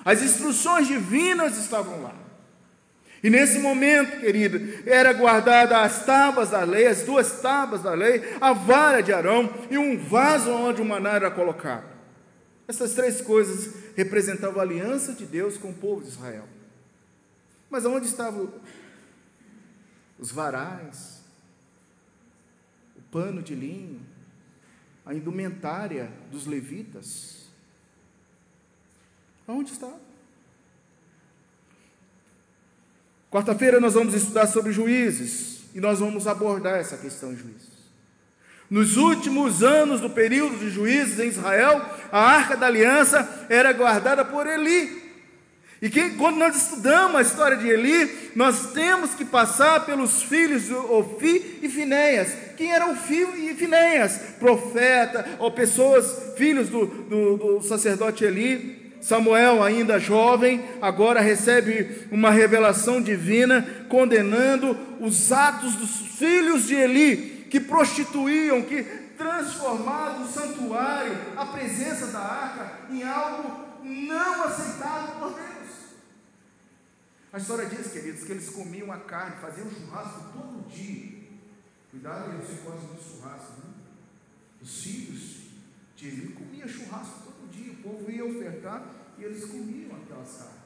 As 0.02 0.22
instruções 0.22 0.86
divinas 0.86 1.58
estavam 1.58 2.02
lá. 2.02 2.25
E 3.22 3.30
nesse 3.30 3.58
momento, 3.58 4.20
querido, 4.20 4.58
era 4.88 5.12
guardada 5.12 5.80
as 5.80 6.04
tábuas 6.04 6.50
da 6.50 6.62
lei, 6.64 6.86
as 6.86 7.02
duas 7.02 7.40
tábuas 7.40 7.82
da 7.82 7.94
lei, 7.94 8.36
a 8.40 8.52
vara 8.52 9.00
de 9.02 9.12
Arão 9.12 9.52
e 9.70 9.78
um 9.78 9.96
vaso 9.96 10.50
onde 10.50 10.82
o 10.82 10.84
maná 10.84 11.14
era 11.14 11.30
colocado. 11.30 11.96
Essas 12.68 12.94
três 12.94 13.20
coisas 13.20 13.74
representavam 13.96 14.60
a 14.60 14.62
aliança 14.62 15.12
de 15.12 15.24
Deus 15.24 15.56
com 15.56 15.70
o 15.70 15.74
povo 15.74 16.02
de 16.02 16.08
Israel. 16.08 16.46
Mas 17.70 17.84
onde 17.84 18.06
estavam 18.06 18.52
os 20.18 20.30
varais, 20.30 21.20
o 22.96 23.02
pano 23.10 23.42
de 23.42 23.54
linho, 23.54 24.00
a 25.04 25.14
indumentária 25.14 26.10
dos 26.30 26.46
levitas? 26.46 27.48
Onde 29.46 29.72
estava? 29.72 30.05
Quarta-feira 33.36 33.78
nós 33.78 33.92
vamos 33.92 34.14
estudar 34.14 34.46
sobre 34.46 34.72
juízes 34.72 35.58
e 35.74 35.78
nós 35.78 35.98
vamos 35.98 36.26
abordar 36.26 36.80
essa 36.80 36.96
questão 36.96 37.34
de 37.34 37.42
juízes. 37.42 37.68
Nos 38.70 38.96
últimos 38.96 39.62
anos 39.62 40.00
do 40.00 40.08
período 40.08 40.56
de 40.56 40.70
juízes 40.70 41.20
em 41.20 41.28
Israel, 41.28 41.84
a 42.10 42.18
arca 42.18 42.56
da 42.56 42.66
aliança 42.66 43.46
era 43.50 43.74
guardada 43.74 44.24
por 44.24 44.46
Eli. 44.46 45.02
E 45.82 45.90
quando 46.16 46.38
nós 46.38 46.56
estudamos 46.56 47.16
a 47.16 47.20
história 47.20 47.58
de 47.58 47.68
Eli, 47.68 48.30
nós 48.34 48.72
temos 48.72 49.10
que 49.10 49.26
passar 49.26 49.84
pelos 49.84 50.22
filhos 50.22 50.64
de 50.64 50.72
Ofi 50.72 51.58
e 51.60 51.68
Finéias. 51.68 52.32
Quem 52.56 52.72
eram 52.72 52.92
Ofi 52.92 53.22
e 53.50 53.54
Finéias? 53.54 54.18
Profeta, 54.38 55.36
ou 55.38 55.50
pessoas, 55.50 56.32
filhos 56.38 56.70
do, 56.70 56.86
do, 56.86 57.36
do 57.36 57.62
sacerdote 57.62 58.24
Eli. 58.24 58.85
Samuel, 59.06 59.62
ainda 59.62 60.00
jovem, 60.00 60.68
agora 60.82 61.20
recebe 61.20 62.08
uma 62.10 62.32
revelação 62.32 63.00
divina 63.00 63.62
condenando 63.88 64.76
os 64.98 65.30
atos 65.30 65.76
dos 65.76 66.18
filhos 66.18 66.66
de 66.66 66.74
Eli, 66.74 67.46
que 67.48 67.60
prostituíam, 67.60 68.62
que 68.62 68.82
transformavam 69.16 70.24
o 70.24 70.28
santuário, 70.28 71.16
a 71.36 71.46
presença 71.46 72.08
da 72.08 72.18
arca, 72.18 72.80
em 72.90 73.04
algo 73.04 73.84
não 73.84 74.42
aceitável 74.42 75.14
por 75.20 75.34
Deus. 75.34 75.70
A 77.32 77.38
história 77.38 77.66
diz, 77.66 77.92
queridos, 77.92 78.24
que 78.24 78.32
eles 78.32 78.50
comiam 78.50 78.90
a 78.90 78.98
carne, 78.98 79.36
faziam 79.40 79.70
churrasco 79.70 80.32
todo 80.32 80.68
dia. 80.68 81.12
Cuidado, 81.92 82.32
eles 82.32 82.48
se 82.48 82.54
gostam 82.56 82.90
de 82.92 83.04
churrasco, 83.04 83.52
né? 83.62 83.72
Os 84.60 84.82
filhos 84.82 85.36
de 85.94 86.08
Eli 86.08 86.32
comiam 86.32 86.66
churrasco 86.66 87.25
dia, 87.46 87.72
o 87.72 87.76
povo 87.76 88.10
ia 88.10 88.24
ofertar 88.24 88.82
e 89.18 89.24
eles 89.24 89.44
comiam 89.44 89.96
aquelas 90.02 90.36
carnes. 90.36 90.56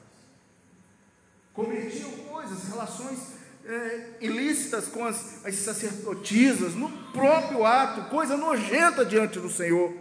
Cometiam 1.53 2.11
coisas, 2.11 2.69
relações 2.69 3.19
é, 3.65 3.99
ilícitas 4.21 4.87
com 4.87 5.05
as, 5.05 5.45
as 5.45 5.55
sacerdotisas, 5.55 6.73
no 6.73 6.89
próprio 7.13 7.65
ato, 7.65 8.09
coisa 8.09 8.35
nojenta 8.35 9.05
diante 9.05 9.39
do 9.39 9.49
Senhor. 9.49 9.93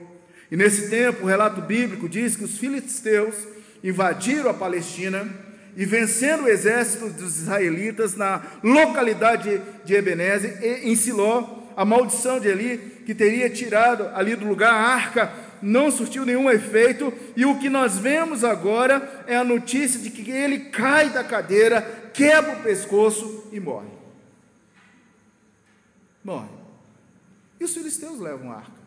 E 0.51 0.57
nesse 0.57 0.91
tempo, 0.91 1.25
o 1.25 1.29
relato 1.29 1.61
bíblico 1.61 2.09
diz 2.09 2.37
que 2.37 2.45
os 2.45 2.59
filisteus 2.59 3.35
invadiram 3.83 4.51
a 4.51 4.55
Palestina 4.55 5.29
e 5.77 5.85
vencendo 5.85 6.45
o 6.45 6.49
exército 6.49 7.09
dos 7.11 7.39
israelitas 7.39 8.17
na 8.17 8.43
localidade 8.63 9.63
de 9.85 9.95
Ebenezer, 9.95 10.59
em 10.85 10.95
Siló, 10.97 11.61
a 11.77 11.85
maldição 11.85 12.41
de 12.41 12.49
Eli, 12.49 12.79
que 13.07 13.15
teria 13.15 13.49
tirado 13.49 14.09
ali 14.15 14.35
do 14.35 14.47
lugar 14.47 14.73
a 14.73 14.89
arca 14.89 15.33
não 15.63 15.91
surtiu 15.91 16.25
nenhum 16.25 16.51
efeito, 16.51 17.13
e 17.37 17.45
o 17.45 17.59
que 17.59 17.69
nós 17.69 17.99
vemos 17.99 18.45
agora 18.45 19.25
é 19.27 19.37
a 19.37 19.45
notícia 19.45 20.01
de 20.01 20.11
que 20.11 20.31
ele 20.31 20.71
cai 20.71 21.11
da 21.11 21.25
cadeira, 21.25 22.11
quebra 22.13 22.59
o 22.59 22.63
pescoço 22.63 23.49
e 23.53 23.61
morre. 23.61 23.91
Morre. 26.25 26.51
E 27.59 27.65
os 27.65 27.75
filisteus 27.75 28.19
levam 28.19 28.51
a 28.53 28.57
arca. 28.57 28.81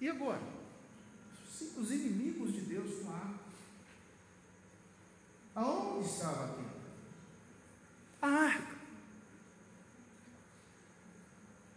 E 0.00 0.08
agora? 0.08 0.40
Os 1.76 1.90
inimigos 1.90 2.52
de 2.52 2.60
Deus 2.60 3.02
com 3.02 3.10
a 3.10 3.14
arca. 3.14 3.34
Aonde 5.54 6.08
estava 6.08 6.44
aqui? 6.44 6.64
A 8.22 8.28
arca. 8.28 8.74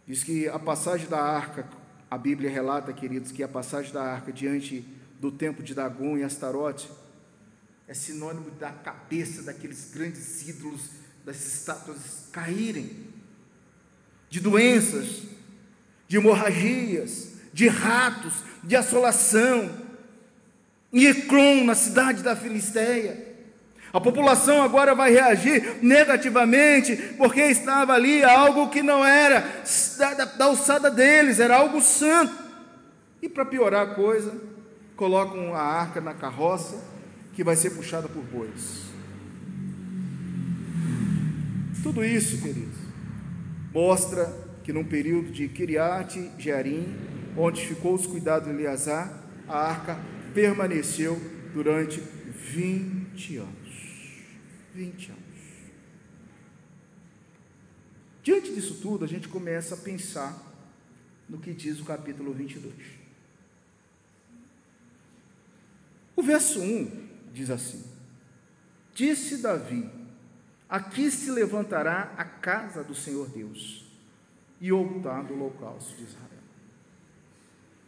Diz 0.06 0.24
que 0.24 0.48
a 0.48 0.58
passagem 0.58 1.06
da 1.08 1.20
arca 1.20 1.68
a 2.10 2.16
Bíblia 2.16 2.50
relata, 2.50 2.92
queridos, 2.92 3.30
que 3.30 3.42
a 3.42 3.48
passagem 3.48 3.92
da 3.92 4.02
arca 4.02 4.32
diante 4.32 4.84
do 5.20 5.30
templo 5.30 5.62
de 5.62 5.74
Dagon 5.74 6.16
e 6.16 6.22
Astarote 6.22 6.90
é 7.86 7.94
sinônimo 7.94 8.50
da 8.52 8.70
cabeça 8.70 9.42
daqueles 9.42 9.90
grandes 9.92 10.46
ídolos, 10.46 10.90
das 11.24 11.44
estátuas 11.44 12.28
caírem, 12.32 13.08
de 14.30 14.40
doenças, 14.40 15.22
de 16.06 16.16
hemorragias, 16.16 17.32
de 17.52 17.68
ratos, 17.68 18.34
de 18.62 18.76
assolação. 18.76 19.86
Em 20.92 21.04
Ecrom, 21.04 21.64
na 21.64 21.74
cidade 21.74 22.22
da 22.22 22.34
Filisteia, 22.34 23.27
a 23.92 24.00
população 24.00 24.62
agora 24.62 24.94
vai 24.94 25.10
reagir 25.10 25.78
negativamente, 25.82 26.96
porque 27.16 27.40
estava 27.40 27.94
ali 27.94 28.22
algo 28.22 28.68
que 28.68 28.82
não 28.82 29.04
era 29.04 29.44
da, 29.98 30.14
da, 30.14 30.24
da 30.24 30.44
alçada 30.44 30.90
deles, 30.90 31.40
era 31.40 31.56
algo 31.56 31.80
santo. 31.80 32.34
E 33.22 33.28
para 33.28 33.44
piorar 33.44 33.88
a 33.88 33.94
coisa, 33.94 34.32
colocam 34.94 35.54
a 35.54 35.62
arca 35.62 36.00
na 36.00 36.12
carroça, 36.12 36.76
que 37.32 37.42
vai 37.42 37.56
ser 37.56 37.70
puxada 37.70 38.08
por 38.08 38.22
bois. 38.22 38.88
Tudo 41.82 42.04
isso, 42.04 42.42
queridos, 42.42 42.76
mostra 43.72 44.30
que 44.64 44.72
num 44.72 44.84
período 44.84 45.30
de 45.30 45.48
Kiriat 45.48 46.32
Jearim, 46.38 46.94
onde 47.36 47.64
ficou 47.64 47.94
os 47.94 48.06
cuidados 48.06 48.48
de 48.48 48.54
Eleazar, 48.54 49.10
a 49.48 49.56
arca 49.56 49.96
permaneceu 50.34 51.18
durante 51.54 52.00
20 52.00 53.36
anos. 53.38 53.57
20 54.78 55.10
anos. 55.10 55.22
Diante 58.22 58.54
disso 58.54 58.78
tudo, 58.80 59.04
a 59.04 59.08
gente 59.08 59.26
começa 59.26 59.74
a 59.74 59.78
pensar 59.78 60.40
no 61.28 61.38
que 61.38 61.52
diz 61.52 61.80
o 61.80 61.84
capítulo 61.84 62.32
22. 62.32 62.72
O 66.14 66.22
verso 66.22 66.60
1 66.60 67.08
diz 67.34 67.50
assim: 67.50 67.84
Disse 68.94 69.38
Davi: 69.38 69.90
Aqui 70.68 71.10
se 71.10 71.28
levantará 71.32 72.14
a 72.16 72.24
casa 72.24 72.84
do 72.84 72.94
Senhor 72.94 73.28
Deus 73.30 73.84
e 74.60 74.72
o 74.72 74.78
altar 74.78 75.24
do 75.24 75.34
holocausto 75.34 75.96
de 75.96 76.04
Israel. 76.04 76.28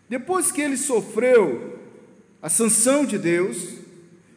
Depois 0.09 0.51
que 0.51 0.61
ele 0.61 0.77
sofreu 0.77 1.79
a 2.43 2.49
sanção 2.49 3.07
de 3.07 3.17
Deus, 3.17 3.79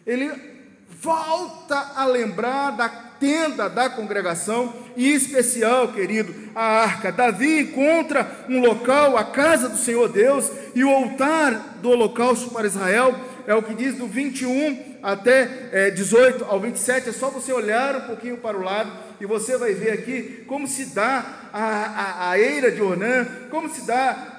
ele 0.06 0.53
volta 1.02 1.94
a 1.96 2.06
lembrar 2.06 2.72
da 2.72 2.90
tenda 3.24 3.70
da 3.70 3.90
congregação, 3.90 4.74
e 4.98 5.12
em 5.12 5.16
especial, 5.16 5.88
querido, 5.90 6.34
a 6.54 6.82
arca. 6.82 7.12
Davi 7.12 7.62
encontra 7.62 8.46
um 8.50 8.60
local, 8.60 9.18
a 9.18 9.24
casa 9.24 9.70
do 9.70 9.78
Senhor 9.78 10.10
Deus, 10.10 10.52
e 10.76 10.84
o 10.84 10.90
altar 10.90 11.78
do 11.82 11.90
holocausto 11.90 12.50
para 12.50 12.68
Israel, 12.68 13.16
é 13.48 13.56
o 13.56 13.64
que 13.64 13.74
diz 13.74 13.96
do 13.96 14.08
21 14.08 14.94
até 15.02 15.70
é, 15.72 15.90
18 15.90 16.46
ao 16.46 16.60
27, 16.60 17.10
é 17.10 17.12
só 17.12 17.30
você 17.30 17.52
olhar 17.52 17.96
um 17.96 18.02
pouquinho 18.02 18.38
para 18.38 18.58
o 18.58 18.62
lado, 18.62 18.92
e 19.20 19.26
você 19.26 19.58
vai 19.58 19.74
ver 19.74 19.92
aqui 19.92 20.44
como 20.48 20.68
se 20.68 20.88
dá 20.88 21.26
a, 21.54 21.64
a, 21.64 22.30
a 22.32 22.40
eira 22.40 22.72
de 22.72 22.82
Ornã, 22.82 23.26
como 23.50 23.70
se 23.70 23.86
dá 23.86 24.36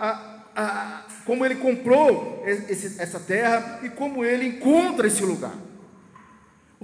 a, 0.56 0.62
a 0.62 1.00
como 1.24 1.44
ele 1.44 1.54
comprou 1.54 2.42
esse, 2.46 3.00
essa 3.00 3.18
terra 3.18 3.80
e 3.82 3.88
como 3.88 4.24
ele 4.24 4.46
encontra 4.46 5.06
esse 5.06 5.22
lugar. 5.22 5.54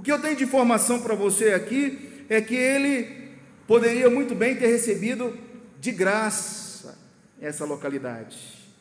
O 0.01 0.03
que 0.03 0.11
eu 0.11 0.17
tenho 0.17 0.35
de 0.35 0.45
informação 0.45 0.99
para 0.99 1.13
você 1.13 1.53
aqui 1.53 2.25
é 2.27 2.41
que 2.41 2.55
ele 2.55 3.29
poderia 3.67 4.09
muito 4.09 4.33
bem 4.33 4.55
ter 4.55 4.65
recebido 4.65 5.37
de 5.79 5.91
graça 5.91 6.97
essa 7.39 7.65
localidade, 7.65 8.35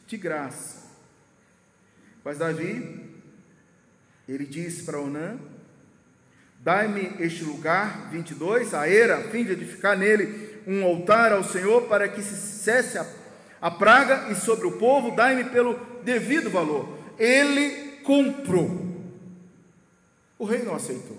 de 0.07 0.17
graça. 0.17 0.87
Mas 2.25 2.39
Davi, 2.39 3.05
ele 4.27 4.47
disse 4.47 4.85
para 4.85 4.99
Onã: 4.99 5.39
Dai-me 6.61 7.12
este 7.23 7.45
lugar, 7.45 8.09
22, 8.11 8.73
a 8.73 8.89
era, 8.89 9.19
a 9.19 9.25
fim 9.25 9.45
de 9.45 9.53
edificar 9.53 9.99
nele 9.99 10.62
um 10.67 10.83
altar 10.83 11.33
ao 11.33 11.45
Senhor, 11.45 11.83
para 11.83 12.09
que 12.09 12.23
se 12.23 12.35
cesse 12.35 12.97
a, 12.97 13.07
a 13.61 13.71
praga 13.71 14.33
e 14.33 14.35
sobre 14.35 14.67
o 14.67 14.79
povo, 14.79 15.15
dai-me 15.15 15.45
pelo 15.50 15.79
devido 16.03 16.49
valor. 16.49 16.99
Ele 17.19 17.99
comprou. 18.05 18.90
O 20.41 20.47
rei 20.47 20.63
não 20.63 20.75
aceitou. 20.75 21.19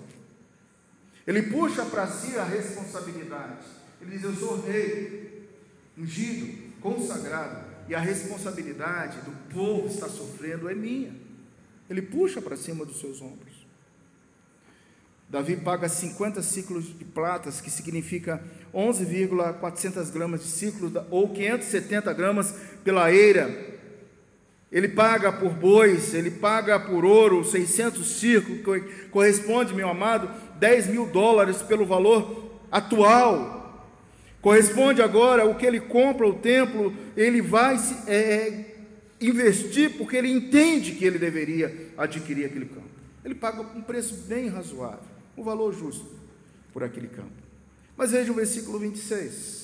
Ele 1.24 1.44
puxa 1.44 1.84
para 1.84 2.08
si 2.08 2.36
a 2.36 2.42
responsabilidade. 2.42 3.64
Ele 4.00 4.10
diz: 4.10 4.24
Eu 4.24 4.34
sou 4.34 4.60
rei, 4.60 5.48
ungido, 5.96 6.72
consagrado, 6.80 7.64
e 7.88 7.94
a 7.94 8.00
responsabilidade 8.00 9.20
do 9.20 9.30
povo 9.54 9.86
que 9.86 9.94
está 9.94 10.08
sofrendo 10.08 10.68
é 10.68 10.74
minha. 10.74 11.14
Ele 11.88 12.02
puxa 12.02 12.42
para 12.42 12.56
cima 12.56 12.84
dos 12.84 12.98
seus 12.98 13.22
ombros. 13.22 13.52
Davi 15.28 15.56
paga 15.56 15.88
50 15.88 16.42
ciclos 16.42 16.86
de 16.98 17.04
platas, 17.04 17.60
que 17.60 17.70
significa 17.70 18.42
11,400 18.74 20.10
gramas 20.10 20.42
de 20.42 20.48
ciclo, 20.48 20.92
ou 21.12 21.28
570 21.28 22.12
gramas 22.12 22.56
pela 22.82 23.12
eira. 23.12 23.71
Ele 24.72 24.88
paga 24.88 25.30
por 25.30 25.50
bois, 25.50 26.14
ele 26.14 26.30
paga 26.30 26.80
por 26.80 27.04
ouro, 27.04 27.44
600 27.44 28.06
ciclos, 28.06 28.60
que 28.64 29.08
corresponde, 29.10 29.74
meu 29.74 29.88
amado, 29.88 30.30
10 30.58 30.86
mil 30.86 31.06
dólares 31.06 31.60
pelo 31.60 31.84
valor 31.84 32.50
atual. 32.70 33.86
Corresponde 34.40 35.02
agora 35.02 35.44
o 35.44 35.54
que 35.54 35.66
ele 35.66 35.78
compra 35.78 36.26
o 36.26 36.34
templo, 36.34 36.92
ele 37.16 37.42
vai 37.42 37.76
é, 38.06 38.16
é, 38.16 38.76
investir 39.20 39.90
porque 39.98 40.16
ele 40.16 40.32
entende 40.32 40.92
que 40.92 41.04
ele 41.04 41.18
deveria 41.18 41.92
adquirir 41.96 42.46
aquele 42.46 42.64
campo. 42.64 42.90
Ele 43.24 43.34
paga 43.34 43.60
um 43.60 43.82
preço 43.82 44.24
bem 44.26 44.48
razoável 44.48 45.12
um 45.36 45.42
valor 45.42 45.72
justo 45.72 46.06
por 46.72 46.82
aquele 46.82 47.08
campo. 47.08 47.30
Mas 47.96 48.12
veja 48.12 48.32
o 48.32 48.34
versículo 48.34 48.78
26. 48.78 49.61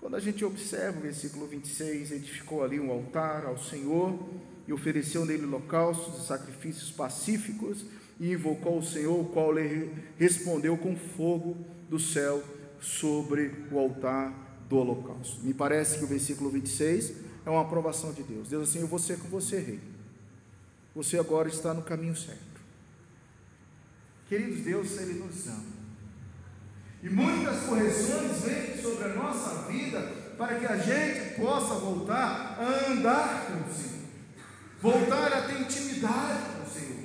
Quando 0.00 0.16
a 0.16 0.20
gente 0.20 0.42
observa 0.46 0.98
o 0.98 1.02
versículo 1.02 1.46
26, 1.46 2.12
edificou 2.12 2.64
ali 2.64 2.80
um 2.80 2.90
altar 2.90 3.44
ao 3.44 3.58
Senhor 3.58 4.18
e 4.66 4.72
ofereceu 4.72 5.26
nele 5.26 5.44
holocaustos 5.44 6.24
e 6.24 6.26
sacrifícios 6.26 6.90
pacíficos 6.90 7.84
e 8.18 8.32
invocou 8.32 8.78
o 8.78 8.82
Senhor, 8.82 9.20
o 9.20 9.26
qual 9.26 9.52
lhe 9.52 9.92
respondeu 10.16 10.78
com 10.78 10.96
fogo 10.96 11.54
do 11.90 12.00
céu 12.00 12.42
sobre 12.80 13.52
o 13.70 13.78
altar 13.78 14.64
do 14.70 14.78
holocausto. 14.78 15.44
Me 15.44 15.52
parece 15.52 15.98
que 15.98 16.04
o 16.04 16.06
versículo 16.08 16.48
26 16.48 17.12
é 17.44 17.50
uma 17.50 17.60
aprovação 17.60 18.10
de 18.10 18.22
Deus. 18.22 18.48
Deus 18.48 18.70
assim, 18.70 18.80
eu 18.80 18.86
vou 18.86 18.98
ser 18.98 19.18
com 19.18 19.28
você, 19.28 19.58
rei. 19.58 19.80
Você 20.94 21.18
agora 21.18 21.46
está 21.46 21.74
no 21.74 21.82
caminho 21.82 22.16
certo. 22.16 22.40
Queridos, 24.30 24.60
Deus, 24.60 24.98
Ele 24.98 25.18
nos 25.18 25.46
ama. 25.46 25.79
E 27.02 27.08
muitas 27.08 27.60
correções 27.60 28.42
vêm 28.44 28.76
sobre 28.82 29.04
a 29.04 29.14
nossa 29.14 29.70
vida 29.70 30.00
para 30.36 30.54
que 30.56 30.66
a 30.66 30.76
gente 30.76 31.40
possa 31.40 31.74
voltar 31.74 32.58
a 32.58 32.90
andar 32.90 33.46
com 33.46 33.70
o 33.70 33.74
Senhor, 33.74 34.00
voltar 34.80 35.32
a 35.32 35.42
ter 35.42 35.60
intimidade 35.60 36.40
com 36.56 36.62
o 36.62 36.72
Senhor, 36.72 37.04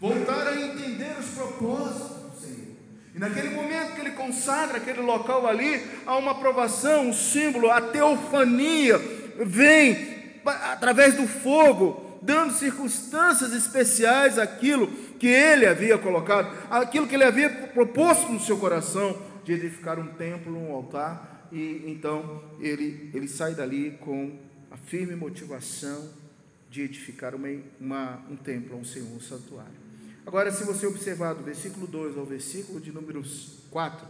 voltar 0.00 0.46
a 0.46 0.60
entender 0.60 1.16
os 1.18 1.26
propósitos 1.28 2.08
do 2.08 2.40
Senhor. 2.40 2.76
E 3.14 3.18
naquele 3.18 3.50
momento 3.50 3.94
que 3.94 4.00
ele 4.00 4.10
consagra 4.12 4.78
aquele 4.78 5.00
local 5.00 5.46
ali, 5.46 5.86
há 6.06 6.16
uma 6.16 6.32
aprovação, 6.32 7.08
um 7.08 7.14
símbolo, 7.14 7.70
a 7.70 7.80
teofania 7.80 8.98
vem 9.38 10.16
através 10.44 11.14
do 11.14 11.26
fogo, 11.26 12.18
dando 12.22 12.54
circunstâncias 12.54 13.52
especiais 13.52 14.38
àquilo 14.38 14.86
que 15.18 15.28
ele 15.28 15.66
havia 15.66 15.96
colocado, 15.98 16.54
aquilo 16.70 17.06
que 17.06 17.14
ele 17.14 17.24
havia 17.24 17.48
proposto 17.48 18.30
no 18.30 18.40
seu 18.40 18.56
coração, 18.58 19.16
de 19.46 19.52
edificar 19.52 19.98
um 19.98 20.08
templo, 20.08 20.58
um 20.58 20.72
altar, 20.72 21.48
e 21.52 21.84
então 21.86 22.42
ele, 22.58 23.10
ele 23.14 23.28
sai 23.28 23.54
dali 23.54 23.92
com 23.92 24.36
a 24.70 24.76
firme 24.76 25.14
motivação 25.14 26.10
de 26.68 26.82
edificar 26.82 27.32
uma, 27.34 27.48
uma, 27.80 28.22
um 28.28 28.36
templo, 28.36 28.76
um 28.76 28.84
Senhor, 28.84 29.08
um 29.08 29.20
santuário. 29.20 29.86
Agora, 30.26 30.50
se 30.50 30.64
você 30.64 30.86
observar 30.88 31.34
do 31.34 31.44
versículo 31.44 31.86
2 31.86 32.18
ao 32.18 32.26
versículo 32.26 32.80
de 32.80 32.90
números 32.90 33.60
4, 33.70 34.04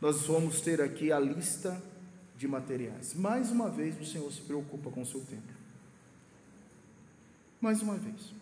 nós 0.00 0.24
vamos 0.26 0.60
ter 0.60 0.80
aqui 0.80 1.10
a 1.10 1.18
lista 1.18 1.82
de 2.38 2.46
materiais. 2.46 3.12
Mais 3.14 3.50
uma 3.50 3.68
vez, 3.68 4.00
o 4.00 4.06
Senhor 4.06 4.32
se 4.32 4.42
preocupa 4.42 4.88
com 4.90 5.02
o 5.02 5.06
seu 5.06 5.20
templo 5.20 5.64
mais 7.64 7.80
uma 7.80 7.96
vez. 7.96 8.34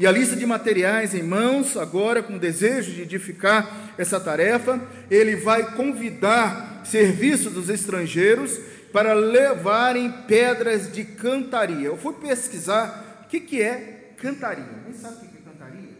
E 0.00 0.06
a 0.06 0.10
lista 0.10 0.34
de 0.34 0.46
materiais 0.46 1.14
em 1.14 1.22
mãos, 1.22 1.76
agora 1.76 2.22
com 2.22 2.38
desejo 2.38 2.90
de 2.90 3.02
edificar 3.02 3.92
essa 3.98 4.18
tarefa, 4.18 4.80
ele 5.10 5.36
vai 5.36 5.76
convidar 5.76 6.80
serviço 6.86 7.50
dos 7.50 7.68
estrangeiros 7.68 8.58
para 8.94 9.12
levarem 9.12 10.10
pedras 10.26 10.90
de 10.90 11.04
cantaria. 11.04 11.88
Eu 11.88 11.98
fui 11.98 12.14
pesquisar 12.14 13.26
o 13.26 13.28
que, 13.28 13.60
é 13.60 14.14
cantaria. 14.16 14.64
Nem 14.86 14.94
sabe 14.94 15.16
o 15.16 15.28
que 15.28 15.36
é 15.36 15.40
cantaria? 15.42 15.90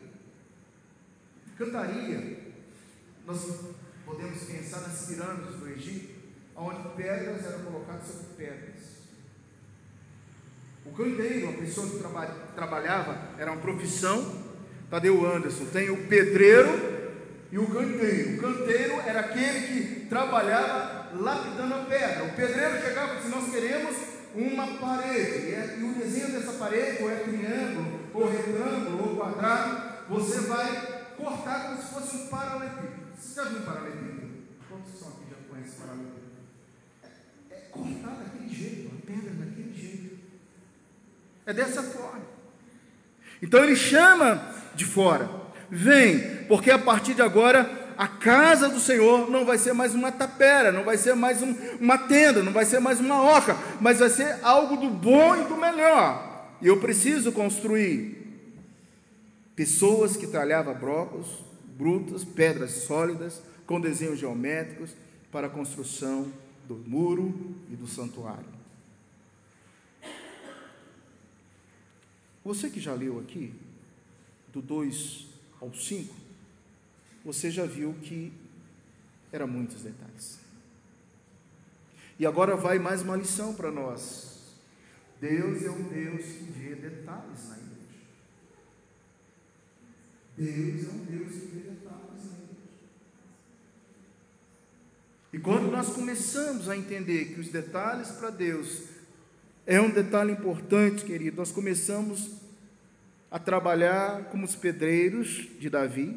Cantaria, 1.59 2.39
nós 3.27 3.39
podemos 4.07 4.43
pensar 4.45 4.81
nas 4.81 5.09
pirâmides 5.09 5.57
do 5.57 5.69
Egito, 5.69 6.09
onde 6.57 6.89
pedras 6.97 7.45
eram 7.45 7.65
colocadas 7.65 8.09
sobre 8.09 8.29
pedras. 8.39 8.70
O 10.85 10.93
canteiro, 10.93 11.51
a 11.51 11.53
pessoa 11.53 11.87
que 11.89 11.99
traba, 11.99 12.27
trabalhava, 12.55 13.19
era 13.39 13.53
uma 13.53 13.61
profissão. 13.61 14.41
Tadeu 14.91 15.25
Anderson 15.25 15.67
tem 15.67 15.91
o 15.91 16.07
pedreiro 16.09 16.71
e 17.53 17.59
o 17.59 17.67
canteiro. 17.67 18.37
O 18.37 18.41
canteiro 18.41 19.01
era 19.07 19.21
aquele 19.21 19.67
que 19.67 20.07
trabalhava 20.07 21.11
lapidando 21.15 21.75
a 21.75 21.85
pedra. 21.85 22.25
O 22.25 22.35
pedreiro 22.35 22.81
chegava 22.83 23.15
e 23.15 23.17
disse: 23.19 23.29
Nós 23.29 23.51
queremos 23.51 23.97
uma 24.35 24.67
parede. 24.79 25.55
E 25.79 25.85
o 25.85 25.95
desenho 25.95 26.33
dessa 26.33 26.53
parede, 26.53 27.03
ou 27.03 27.11
é 27.11 27.17
triângulo, 27.17 28.01
ou 28.15 28.31
retângulo, 28.31 29.09
ou 29.09 29.17
quadrado, 29.17 30.07
você 30.09 30.41
vai 30.43 31.01
cortar 31.17 31.69
como 31.69 31.83
se 31.83 31.95
fosse 31.95 32.17
um 32.17 32.27
paralelepípedo. 32.29 33.01
Você 33.17 33.35
já 33.35 33.45
viu 33.45 33.59
um 33.59 33.63
paralelepípedo? 33.63 34.31
Quantos 34.69 34.99
são 34.99 35.09
aqui 35.09 35.25
já 35.31 35.37
conhecem 35.49 35.75
paralelepípedo? 35.79 36.31
É, 37.51 37.55
é 37.55 37.59
cortar 37.71 38.17
daquele 38.17 38.55
jeito, 38.55 38.91
a 38.95 39.07
pedra 39.07 39.31
daquele 39.35 39.75
jeito. 39.75 40.00
É 41.51 41.53
dessa 41.53 41.83
forma. 41.83 42.21
Então 43.43 43.65
ele 43.65 43.75
chama 43.75 44.41
de 44.73 44.85
fora. 44.85 45.29
Vem, 45.69 46.45
porque 46.47 46.71
a 46.71 46.79
partir 46.79 47.13
de 47.15 47.23
agora 47.23 47.93
a 47.99 48.07
casa 48.07 48.69
do 48.69 48.79
Senhor 48.79 49.29
não 49.29 49.45
vai 49.45 49.59
ser 49.59 49.73
mais 49.73 49.93
uma 49.93 50.13
tapera, 50.13 50.71
não 50.71 50.85
vai 50.85 50.97
ser 50.97 51.15
mais 51.15 51.43
um, 51.43 51.53
uma 51.81 51.99
tenda, 51.99 52.41
não 52.41 52.53
vai 52.53 52.65
ser 52.65 52.79
mais 52.79 53.01
uma 53.01 53.21
oca, 53.37 53.57
mas 53.81 53.99
vai 53.99 54.09
ser 54.09 54.39
algo 54.45 54.77
do 54.77 54.91
bom 54.91 55.35
e 55.37 55.43
do 55.45 55.57
melhor. 55.57 56.49
E 56.63 56.69
eu 56.69 56.79
preciso 56.79 57.33
construir 57.33 58.17
pessoas 59.57 60.17
que 60.17 60.29
talhavam 60.29 60.75
brocos, 60.75 61.27
brutas, 61.77 62.23
pedras 62.23 62.71
sólidas, 62.85 63.43
com 63.67 63.81
desenhos 63.81 64.21
geométricos 64.21 64.91
para 65.33 65.49
a 65.49 65.51
construção 65.51 66.33
do 66.69 66.77
muro 66.77 67.35
e 67.73 67.75
do 67.75 67.89
santuário. 67.89 68.60
Você 72.45 72.71
que 72.71 72.81
já 72.81 72.95
leu 72.95 73.19
aqui, 73.21 73.53
do 74.53 74.63
2 74.63 75.27
ao 75.61 75.73
5, 75.73 76.15
você 77.25 77.51
já 77.51 77.67
viu 77.67 77.95
que 78.03 78.33
eram 79.31 79.47
muitos 79.47 79.83
detalhes. 79.83 80.39
E 82.19 82.27
agora 82.27 82.57
vai 82.57 82.79
mais 82.79 83.03
uma 83.03 83.17
lição 83.17 83.55
para 83.55 83.71
nós. 83.71 84.41
Deus 85.21 85.63
é 85.63 85.71
um 85.71 85.83
Deus 85.85 86.23
que 86.23 86.45
vê 86.45 86.75
detalhes 86.75 87.49
na 87.49 87.57
igreja. 87.57 87.71
Deus 90.37 90.85
é 90.85 90.91
um 90.91 91.05
Deus 91.05 91.33
que 91.33 91.47
vê 91.47 91.61
detalhes 91.71 92.25
na 92.25 92.37
igreja. 92.39 92.61
E 95.33 95.39
quando 95.39 95.71
nós 95.71 95.95
começamos 95.95 96.69
a 96.69 96.77
entender 96.77 97.35
que 97.35 97.41
os 97.41 97.49
detalhes 97.49 98.09
para 98.13 98.31
Deus 98.31 98.90
é 99.67 99.81
um 99.81 99.91
detalhe 99.91 100.33
importante, 100.33 101.05
querido. 101.05 101.37
Nós 101.37 101.53
começamos 101.53 102.31
a 103.31 103.39
trabalhar 103.39 104.25
como 104.31 104.45
os 104.45 104.57
pedreiros 104.57 105.47
de 105.59 105.71
Davi, 105.71 106.17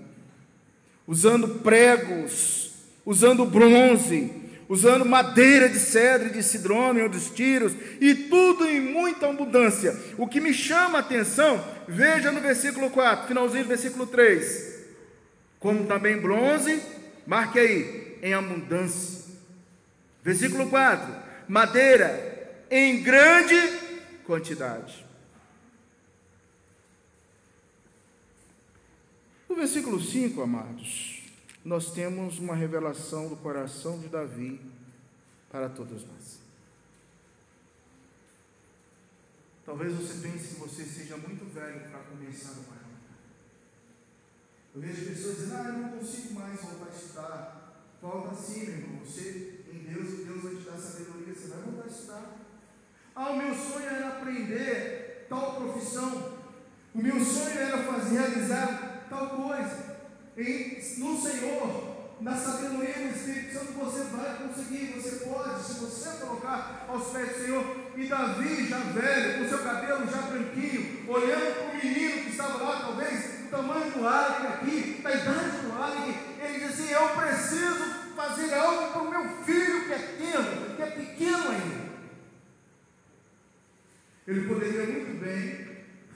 usando 1.05 1.59
pregos, 1.59 2.71
usando 3.05 3.45
bronze, 3.45 4.31
usando 4.67 5.05
madeira 5.05 5.69
de 5.69 5.77
cedro, 5.77 6.31
de 6.31 6.41
cidrônio, 6.41 7.07
dos 7.07 7.29
tiros, 7.29 7.73
e 8.01 8.15
tudo 8.15 8.65
em 8.65 8.79
muita 8.79 9.27
abundância. 9.29 9.95
O 10.17 10.27
que 10.27 10.41
me 10.41 10.53
chama 10.53 10.97
a 10.97 11.01
atenção, 11.01 11.63
veja 11.87 12.31
no 12.31 12.39
versículo 12.39 12.89
4, 12.89 13.27
finalzinho 13.27 13.63
do 13.63 13.69
versículo 13.69 14.07
3. 14.07 14.73
Como 15.59 15.85
também 15.85 16.17
bronze, 16.17 16.81
marque 17.27 17.59
aí, 17.59 18.17
em 18.23 18.33
abundância. 18.33 19.31
Versículo 20.23 20.67
4: 20.69 21.13
madeira 21.47 22.32
em 22.75 23.03
grande 23.03 23.55
quantidade. 24.25 25.05
No 29.47 29.55
versículo 29.55 30.01
5, 30.01 30.41
amados, 30.41 31.21
nós 31.63 31.91
temos 31.91 32.39
uma 32.39 32.55
revelação 32.55 33.29
do 33.29 33.35
coração 33.35 33.99
de 33.99 34.07
Davi 34.07 34.59
para 35.51 35.69
todos 35.69 36.03
nós. 36.03 36.39
Talvez 39.63 39.93
você 39.93 40.27
pense 40.27 40.55
que 40.55 40.59
você 40.59 40.83
seja 40.83 41.15
muito 41.17 41.45
velho 41.53 41.91
para 41.91 41.99
começar 41.99 42.53
a 42.53 42.63
parar. 42.63 42.89
Eu 44.73 44.81
vejo 44.81 45.05
pessoas 45.05 45.37
dizendo, 45.37 45.55
ah, 45.57 45.67
eu 45.67 45.73
não 45.73 45.89
consigo 45.99 46.33
mais 46.33 46.59
voltar 46.59 46.87
a 46.87 46.95
estudar. 46.95 47.83
Volta 48.01 48.35
sim, 48.35 48.65
meu 48.65 48.77
irmão. 48.77 49.05
Você, 49.05 49.63
em 49.71 49.77
Deus, 49.93 50.25
Deus 50.25 50.41
vai 50.41 50.55
te 50.55 50.63
dar 50.63 50.77
sabedoria, 50.79 51.35
você 51.35 51.47
vai 51.49 51.61
voltar 51.61 51.83
a 51.83 51.91
estudar. 51.91 52.42
Ah, 53.15 53.29
o 53.29 53.37
meu 53.37 53.53
sonho 53.53 53.87
era 53.87 54.07
aprender 54.07 55.27
tal 55.29 55.55
profissão. 55.55 56.33
O 56.95 56.97
meu 56.97 57.23
sonho 57.23 57.59
era 57.59 57.77
fazer, 57.77 58.19
realizar 58.19 59.05
tal 59.09 59.29
coisa. 59.29 59.97
E 60.35 60.81
no 60.97 61.21
Senhor, 61.21 61.93
na 62.21 62.35
sabedoria 62.35 62.93
do 62.93 63.15
Espírito 63.15 63.53
Santo, 63.53 63.73
você 63.73 64.03
vai 64.05 64.35
conseguir, 64.37 64.93
você 64.95 65.25
pode, 65.25 65.63
se 65.63 65.73
você 65.73 66.25
colocar 66.25 66.85
aos 66.87 67.07
pés 67.09 67.33
do 67.33 67.45
Senhor. 67.45 67.75
E 67.95 68.07
Davi, 68.07 68.67
já 68.67 68.79
velho, 68.79 69.43
com 69.43 69.49
seu 69.49 69.59
cabelo 69.59 70.07
já 70.09 70.21
branquinho, 70.23 71.07
olhando 71.07 71.53
para 71.53 71.71
o 71.71 71.83
menino 71.83 72.23
que 72.23 72.29
estava 72.31 72.63
lá, 72.63 72.79
talvez, 72.81 73.43
do 73.43 73.49
tamanho 73.51 73.91
do 73.91 74.07
árabe 74.07 74.47
aqui, 74.47 75.01
da 75.03 75.11
idade 75.11 75.57
do 75.57 75.73
árabe, 75.73 76.17
ele 76.41 76.59
diz 76.59 76.69
assim: 76.69 76.91
Eu 76.91 77.09
preciso 77.09 77.93
fazer 78.15 78.53
algo 78.55 78.91
para 78.91 79.01
o 79.01 79.09
meu 79.11 79.29
filho 79.43 79.85
que 79.85 79.93
é 79.93 79.97
pequeno, 79.97 80.75
que 80.75 80.81
é 80.81 80.85
pequeno. 80.87 81.32
Ele 84.25 84.47
poderia 84.47 84.85
muito 84.85 85.19
bem 85.19 85.73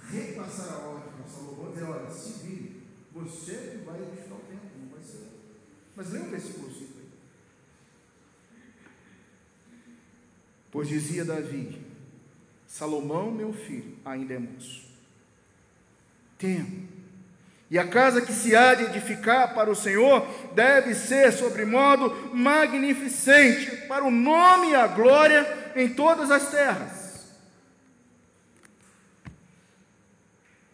repassar 0.10 0.74
a 0.74 0.88
ordem 0.88 1.12
para 1.12 1.30
Salomão 1.30 1.70
e 1.70 1.74
dizer: 1.74 1.86
Olha, 1.86 2.10
se 2.10 2.46
vire, 2.46 2.82
você 3.12 3.82
vai 3.86 4.02
edificar 4.02 4.38
o 4.38 4.41
templo, 4.41 4.70
não 4.80 4.89
vai 4.89 5.04
ser. 5.04 5.28
Mas 5.96 6.12
leia 6.12 6.26
o 6.26 6.30
versículo 6.30 6.72
5 6.72 6.84
aí. 7.00 7.10
Pois 10.72 10.88
dizia 10.88 11.26
Davi: 11.26 11.82
Salomão, 12.65 13.30
meu 13.30 13.52
filho, 13.52 13.98
ainda 14.06 14.36
é 14.36 14.39
moço. 14.39 14.88
Temo. 16.38 16.88
E 17.70 17.78
a 17.78 17.86
casa 17.86 18.22
que 18.22 18.32
se 18.32 18.56
há 18.56 18.74
de 18.74 18.84
edificar 18.84 19.54
para 19.54 19.70
o 19.70 19.76
Senhor 19.76 20.26
deve 20.56 20.96
ser, 20.96 21.34
sobre 21.34 21.65
modo 21.65 22.10
magnificente, 22.34 23.76
para 23.88 24.06
o 24.06 24.12
nome 24.12 24.70
e 24.70 24.76
a 24.76 24.88
glória 24.88 25.74
em 25.76 25.89
todas 25.89 26.32
as 26.32 26.50
terras. 26.50 27.07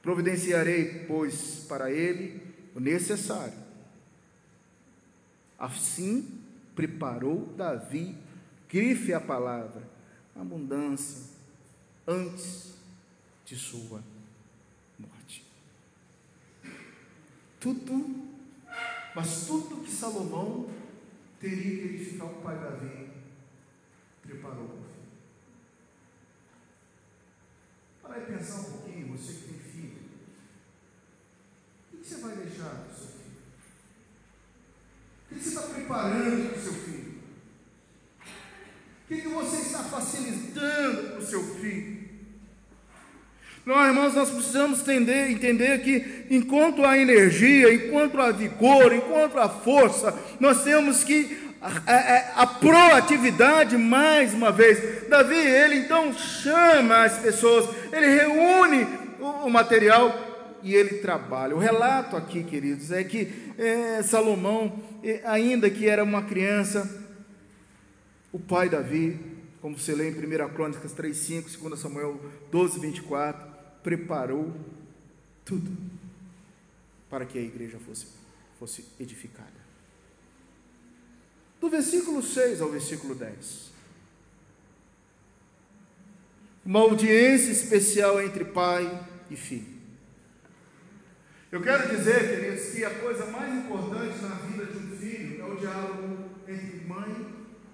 Providenciarei, 0.04 1.06
pois, 1.08 1.66
para 1.68 1.90
ele 1.90 2.46
o 2.76 2.80
necessário. 2.82 3.58
Assim 5.58 6.42
preparou 6.76 7.46
Davi, 7.56 8.18
grife 8.68 9.14
a 9.14 9.22
palavra, 9.22 9.82
abundância, 10.36 11.32
antes 12.06 12.74
de 13.46 13.56
sua 13.56 14.04
morte. 15.00 15.46
Tudo, 17.62 18.28
mas 19.16 19.48
tudo 19.48 19.86
que 19.86 19.92
Salomão 19.92 20.70
teria 21.40 21.78
que 21.78 21.96
edificar 21.96 22.28
o 22.28 22.42
pai 22.42 22.60
Davi, 22.60 23.10
preparou. 24.22 24.84
Para 28.02 28.16
aí 28.16 28.26
pensar 28.26 28.60
um 28.60 28.64
pouquinho, 28.66 29.18
você 29.18 29.34
que 29.34 29.54
tem 29.54 29.63
você 32.14 32.22
vai 32.22 32.36
deixar 32.36 32.70
para 32.70 32.92
o 32.92 32.96
seu 32.96 33.08
filho? 33.08 33.34
O 35.32 35.36
que 35.36 35.40
você 35.40 35.50
está 35.50 35.62
preparando 35.62 36.50
para 36.50 36.60
o 36.60 36.62
seu 36.62 36.74
filho? 36.74 37.14
O 39.04 39.08
que 39.08 39.28
você 39.28 39.56
está 39.58 39.80
facilitando 39.80 41.04
para 41.10 41.20
o 41.20 41.26
seu 41.26 41.44
filho? 41.56 42.04
Não, 43.66 43.88
irmãos, 43.88 44.14
nós 44.14 44.30
precisamos 44.30 44.82
entender, 44.82 45.32
entender 45.32 45.82
que 45.82 46.26
enquanto 46.30 46.86
há 46.86 46.98
energia, 46.98 47.74
enquanto 47.74 48.20
há 48.20 48.32
vigor, 48.32 48.94
enquanto 48.94 49.40
há 49.40 49.48
força, 49.48 50.14
nós 50.40 50.64
temos 50.64 51.04
que 51.04 51.56
a, 51.62 51.70
a, 51.70 52.44
a, 52.44 52.48
proatividade 52.48 53.78
mais 53.78 54.34
uma 54.34 54.52
vez. 54.52 55.08
Davi, 55.08 55.38
ele 55.38 55.76
então 55.76 56.14
chama 56.14 57.06
as 57.06 57.18
pessoas, 57.20 57.70
ele 57.94 58.08
reúne 58.08 58.86
o, 59.22 59.48
o 59.48 59.50
material 59.50 60.33
e 60.64 60.74
ele 60.74 61.00
trabalha. 61.00 61.56
O 61.56 61.60
relato 61.60 62.16
aqui, 62.16 62.44
queridos, 62.44 62.92
é 62.92 63.04
que 63.04 63.54
é, 63.58 64.02
Salomão, 64.02 64.82
ainda 65.26 65.70
que 65.70 65.88
era 65.88 66.04
uma 66.04 66.24
criança, 66.24 66.90
o 68.32 68.40
pai 68.40 68.70
Davi, 68.70 69.20
como 69.62 69.78
você 69.78 69.94
lê 69.94 70.10
em 70.10 70.14
1 70.14 70.50
Crônicas 70.54 70.94
3,5, 70.94 71.60
2 71.62 71.80
Samuel 71.80 72.20
12, 72.52 72.80
24, 72.80 73.46
preparou 73.84 74.54
tudo 75.46 75.72
para 77.10 77.26
que 77.26 77.38
a 77.38 77.42
igreja 77.42 77.78
fosse, 77.80 78.08
fosse 78.58 78.86
edificada. 79.00 79.64
Do 81.62 81.70
versículo 81.70 82.24
6 82.24 82.62
ao 82.62 82.70
versículo 82.70 83.14
10. 83.14 83.72
Uma 86.66 86.80
audiência 86.80 87.52
especial 87.52 88.22
entre 88.22 88.46
pai 88.46 89.08
e 89.30 89.36
filho. 89.36 89.73
Eu 91.54 91.62
quero 91.62 91.88
dizer, 91.88 92.30
queridos, 92.30 92.70
que 92.70 92.84
a 92.84 92.90
coisa 92.90 93.28
mais 93.28 93.54
importante 93.54 94.24
na 94.24 94.30
vida 94.30 94.66
de 94.66 94.76
um 94.76 94.98
filho 94.98 95.40
é 95.40 95.46
o 95.46 95.56
diálogo 95.56 96.32
entre 96.48 96.88
mãe 96.88 97.28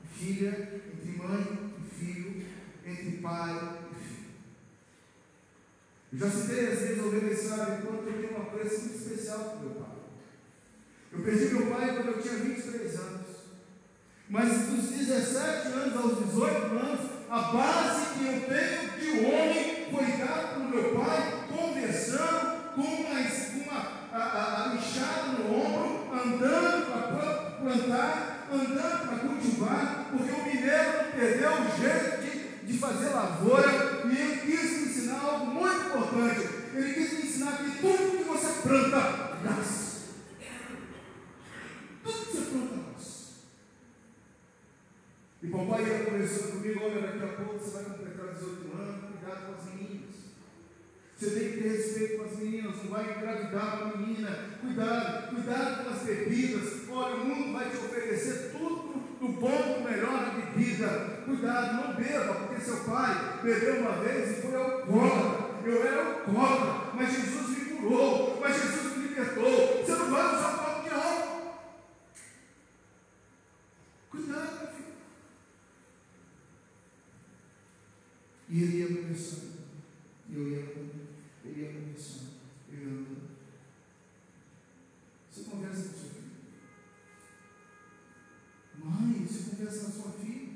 e 0.04 0.20
filha, 0.20 0.82
entre 0.84 1.18
mãe 1.18 1.72
e 1.80 1.96
filho, 1.96 2.46
entre 2.86 3.12
pai 3.22 3.80
e 3.90 4.04
filho. 4.04 4.28
Eu 6.12 6.20
já 6.20 6.30
citei 6.30 6.74
às 6.74 6.80
vezes 6.80 7.00
ao 7.00 7.08
aniversário 7.08 7.82
quanto 7.86 8.10
eu 8.10 8.14
tenho 8.22 8.36
uma 8.36 8.46
coisa 8.48 8.80
muito 8.80 8.98
especial 8.98 9.40
com 9.40 9.60
meu 9.60 9.76
pai. 9.76 9.96
Eu 11.14 11.20
perdi 11.22 11.46
meu 11.46 11.68
pai 11.68 11.96
quando 11.96 12.08
eu 12.08 12.22
tinha 12.22 12.34
23 12.34 13.00
anos. 13.00 13.28
Mas 14.30 14.68
dos 14.68 14.90
17 14.90 15.68
anos 15.68 15.96
aos 15.96 16.26
18 16.26 16.56
anos, 16.76 17.12
a 17.30 17.42
base 17.44 18.20
que 18.20 18.26
eu 18.26 18.42
tenho 18.42 18.89
cultivar, 29.40 30.10
porque 30.12 30.32
o 30.32 30.44
mineiro 30.44 31.12
perdeu 31.16 31.52
o 31.52 31.80
jeito 31.80 32.22
de, 32.22 32.68
de 32.68 32.78
fazer 32.78 33.10
lavoura, 33.10 34.04
e 34.06 34.18
ele 34.18 34.42
quis 34.42 34.72
me 34.72 34.90
ensinar 34.90 35.20
algo 35.24 35.46
muito 35.48 35.86
importante. 35.88 36.50
Ele 36.76 36.94
quis 36.94 37.14
me 37.14 37.20
ensinar 37.22 37.58
que 37.58 37.80
tudo 37.80 38.18
que 38.18 38.24
você 38.24 38.62
planta, 38.62 39.38
nasce. 39.44 40.00
Tudo 42.04 42.26
que 42.26 42.32
você 42.32 42.42
planta, 42.52 42.76
nasce. 42.76 43.20
E 45.42 45.48
papai 45.48 45.84
ia 45.84 46.06
conversando 46.06 46.52
comigo, 46.52 46.84
olha, 46.84 47.02
daqui 47.02 47.24
a 47.24 47.44
pouco 47.44 47.60
você 47.60 47.72
vai 47.72 47.84
completar 47.86 48.34
18 48.34 48.78
anos, 48.78 49.06
cuidado 49.06 49.46
com 49.46 49.54
as 49.54 49.74
meninas. 49.74 50.16
Você 51.18 51.30
tem 51.32 51.52
que 51.52 51.58
ter 51.58 51.70
respeito 51.70 52.18
com 52.18 52.26
as 52.26 52.38
meninas, 52.38 52.76
não 52.78 52.92
vai 52.92 53.18
engravidar 53.18 53.84
uma 53.84 53.98
menina. 53.98 54.50
Cuidado, 54.62 55.30
cuidado 55.30 55.84
com 55.84 55.90
as 55.90 56.04
bebidas. 56.04 56.90
Olha, 56.90 57.16
o 57.16 57.26
mundo 57.26 57.54
vai 57.54 57.70
te 57.70 57.78
oferecer 57.78 58.49
do 59.48 59.90
melhor 59.90 60.26
da 60.26 60.32
bebida. 60.32 61.22
Cuidado, 61.26 61.74
não 61.74 61.96
beba, 61.96 62.34
porque 62.34 62.62
seu 62.62 62.84
pai 62.84 63.40
bebeu 63.42 63.82
uma 63.82 64.04
vez 64.04 64.38
e 64.38 64.42
foi 64.42 64.56
alcoólatra. 64.56 65.50
Eu 65.64 65.86
era 65.86 66.06
alcoólatra, 66.06 66.94
mas 66.96 67.14
Jesus 67.14 67.50
me 67.50 67.66
curou, 67.78 68.40
mas 68.42 68.56
Jesus 68.56 68.98
me 68.98 69.08
libertou. 69.08 69.84
Você 69.84 69.92
não 69.92 70.12
vai 70.12 70.36
usar 70.36 70.58
copo 70.58 70.84
de 70.84 70.90
álcool. 70.90 71.54
Cuidado, 74.10 74.60
meu 74.60 74.68
filho. 74.68 74.94
E 78.50 78.64
ele 78.64 78.78
ia 78.78 79.02
começando. 79.02 79.60
E 80.30 80.36
eu 80.36 80.50
ia 80.50 80.90
ele 81.46 81.66
é 81.66 81.74
condição. 81.74 82.28
Eu, 82.72 83.06
você 85.30 85.50
conversa 85.50 85.90
com 85.90 85.99
Mãe, 89.00 89.24
isso 89.24 89.52
conversa 89.52 89.84
na 89.84 89.90
sua 89.90 90.12
filha. 90.12 90.50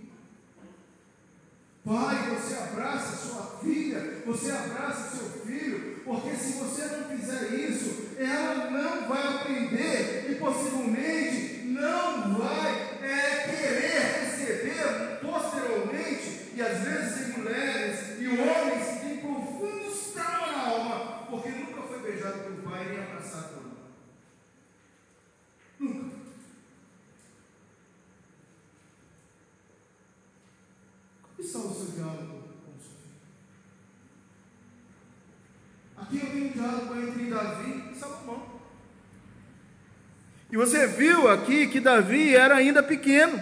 Pai, 1.86 2.36
você 2.36 2.56
abraça 2.56 3.28
sua 3.28 3.60
filha, 3.62 4.22
você 4.26 4.52
abraça 4.52 5.18
seu 5.18 5.30
filho, 5.46 6.02
porque 6.04 6.36
se 6.36 6.60
você 6.60 6.86
não 6.86 7.18
fizer 7.18 7.54
isso, 7.56 8.08
ela 8.18 8.70
não 8.70 9.08
vai 9.08 9.36
aprender 9.36 10.32
e 10.32 10.36
possivelmente 10.36 11.43
diálogo 36.64 36.96
entre 36.98 37.26
Davi 37.26 37.84
e 37.92 38.00
Salomão. 38.00 38.44
E 40.52 40.58
você 40.58 40.88
viu 40.88 41.30
aqui 41.30 41.68
que 41.68 41.80
Davi 41.80 42.36
era 42.36 42.56
ainda 42.56 42.82
pequeno. 42.82 43.42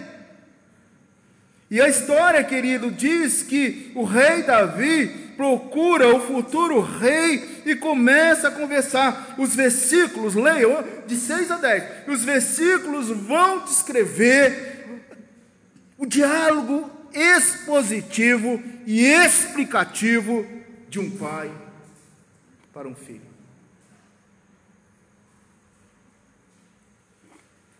E 1.70 1.80
a 1.80 1.88
história, 1.88 2.42
querido, 2.44 2.90
diz 2.90 3.42
que 3.42 3.92
o 3.94 4.04
rei 4.04 4.42
Davi 4.42 5.08
procura 5.36 6.14
o 6.14 6.20
futuro 6.20 6.80
rei 6.80 7.62
e 7.64 7.74
começa 7.74 8.48
a 8.48 8.50
conversar. 8.50 9.36
Os 9.38 9.54
versículos, 9.54 10.34
leiam, 10.34 10.84
de 11.06 11.16
6 11.16 11.50
a 11.50 11.56
10. 11.56 12.08
Os 12.08 12.24
versículos 12.24 13.08
vão 13.08 13.64
descrever 13.64 15.00
o 15.96 16.04
diálogo 16.04 16.90
expositivo 17.14 18.62
e 18.86 19.06
explicativo 19.06 20.46
de 20.90 20.98
um 20.98 21.10
pai 21.10 21.61
para 22.72 22.88
um 22.88 22.94
filho. 22.94 23.32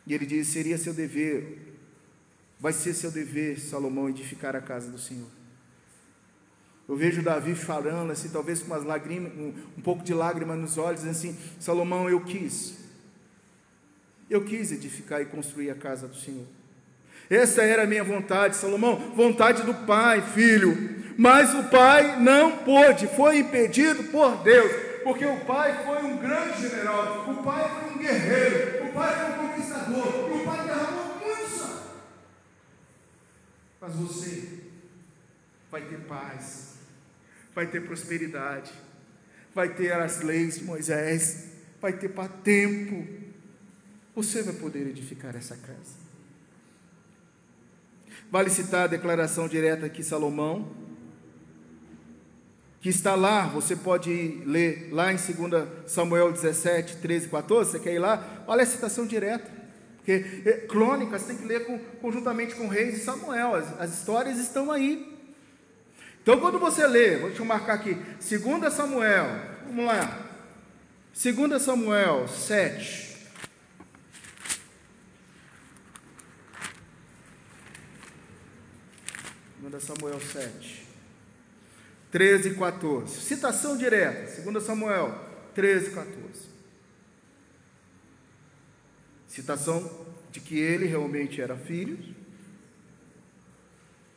E 0.07 0.15
ele 0.15 0.27
diz: 0.27 0.49
seria 0.49 0.77
seu 0.79 0.93
dever, 0.93 1.77
vai 2.59 2.73
ser 2.73 2.95
seu 2.95 3.11
dever, 3.11 3.59
Salomão, 3.59 4.09
edificar 4.09 4.55
a 4.55 4.61
casa 4.61 4.91
do 4.91 4.99
Senhor. 4.99 5.29
Eu 6.89 6.97
vejo 6.97 7.23
Davi 7.23 7.55
falando 7.55 8.11
assim, 8.11 8.29
talvez 8.29 8.61
com 8.61 8.67
umas 8.67 8.85
lágrimas, 8.85 9.33
um, 9.35 9.55
um 9.79 9.81
pouco 9.81 10.03
de 10.03 10.13
lágrima 10.13 10.57
nos 10.57 10.77
olhos, 10.77 11.03
dizendo 11.03 11.17
assim: 11.17 11.39
Salomão, 11.59 12.11
eu 12.11 12.21
quis, 12.21 12.79
eu 14.29 14.45
quis 14.45 14.73
edificar 14.73 15.23
e 15.23 15.27
construir 15.27 15.71
a 15.71 15.75
casa 15.75 16.09
do 16.09 16.17
Senhor. 16.17 16.47
Essa 17.31 17.63
era 17.63 17.85
a 17.85 17.87
minha 17.87 18.05
vontade, 18.05 18.57
Salomão, 18.57 18.97
vontade 19.15 19.63
do 19.63 19.73
pai, 19.87 20.21
filho. 20.21 21.03
Mas 21.17 21.55
o 21.55 21.65
pai 21.71 22.21
não 22.21 22.59
pôde, 22.59 23.07
foi 23.07 23.39
impedido 23.39 24.05
por 24.05 24.43
Deus, 24.43 24.71
porque 25.03 25.25
o 25.25 25.41
pai 25.41 25.85
foi 25.85 26.03
um 26.03 26.19
grande 26.19 26.61
general, 26.61 27.31
o 27.31 27.43
pai 27.43 27.69
foi 27.69 27.91
um 27.91 27.99
guerreiro, 27.99 28.89
o 28.89 28.93
pai 28.93 29.15
foi 29.15 29.31
um 29.31 29.49
conquistador, 29.49 30.31
e 30.31 30.41
o 30.41 30.45
pai 30.45 30.67
derramou 30.67 31.19
muito 31.19 31.51
sangue. 31.51 31.89
Mas 33.81 33.95
você 33.95 34.49
vai 35.71 35.83
ter 35.83 36.01
paz, 36.01 36.75
vai 37.55 37.67
ter 37.67 37.81
prosperidade, 37.81 38.73
vai 39.55 39.75
ter 39.75 39.93
as 39.93 40.21
leis 40.21 40.59
de 40.59 40.65
Moisés, 40.65 41.49
vai 41.81 41.93
ter 41.93 42.09
para 42.09 42.29
tempo. 42.29 43.07
Você 44.15 44.43
vai 44.43 44.55
poder 44.55 44.87
edificar 44.87 45.35
essa 45.35 45.57
casa. 45.57 46.03
Vale 48.31 48.51
citar 48.51 48.85
a 48.85 48.87
declaração 48.87 49.49
direta 49.49 49.87
aqui, 49.87 50.03
Salomão, 50.03 50.71
que 52.83 52.89
está 52.89 53.15
lá, 53.15 53.47
você 53.47 53.77
pode 53.77 54.43
ler 54.45 54.89
lá 54.91 55.13
em 55.13 55.17
2 55.17 55.69
Samuel 55.87 56.33
17, 56.33 56.97
13 56.97 57.27
e 57.27 57.29
14, 57.29 57.71
você 57.71 57.79
quer 57.79 57.95
ir 57.95 58.01
lá? 58.01 58.43
Olha 58.45 58.65
a 58.65 58.67
citação 58.67 59.07
direta, 59.07 59.49
porque 59.99 60.43
é, 60.45 60.53
crônicas 60.67 61.23
tem 61.23 61.37
que 61.37 61.45
ler 61.45 61.65
com, 61.65 61.79
conjuntamente 61.79 62.57
com 62.57 62.67
Reis 62.67 62.97
e 62.97 63.05
Samuel, 63.05 63.55
as, 63.55 63.81
as 63.81 63.99
histórias 64.01 64.37
estão 64.37 64.73
aí. 64.73 65.17
Então, 66.21 66.41
quando 66.41 66.59
você 66.59 66.85
lê, 66.85 67.19
vou 67.19 67.31
te 67.31 67.41
marcar 67.43 67.75
aqui, 67.75 67.95
2 67.95 68.73
Samuel, 68.73 69.29
vamos 69.65 69.85
lá, 69.85 70.19
2 71.15 71.63
Samuel 71.63 72.27
7, 72.27 73.17
2 79.61 79.83
Samuel 79.85 80.21
7, 80.21 80.82
13 82.13 82.51
e 82.51 82.55
14. 82.55 83.21
Citação 83.21 83.77
direta, 83.77 84.41
2 84.43 84.63
Samuel 84.63 85.19
13 85.55 85.87
e 85.87 85.91
14. 85.91 86.53
Citação 89.27 90.07
de 90.31 90.41
que 90.41 90.59
ele 90.59 90.85
realmente 90.85 91.41
era 91.41 91.57
filho. 91.57 91.99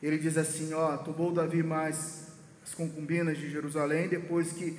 Ele 0.04 0.18
diz 0.18 0.38
assim: 0.38 0.74
Ó, 0.74 0.98
tomou 0.98 1.32
Davi 1.32 1.64
mais 1.64 2.28
as 2.64 2.74
concubinas 2.74 3.38
de 3.38 3.50
Jerusalém, 3.50 4.10
depois 4.10 4.52
que 4.52 4.78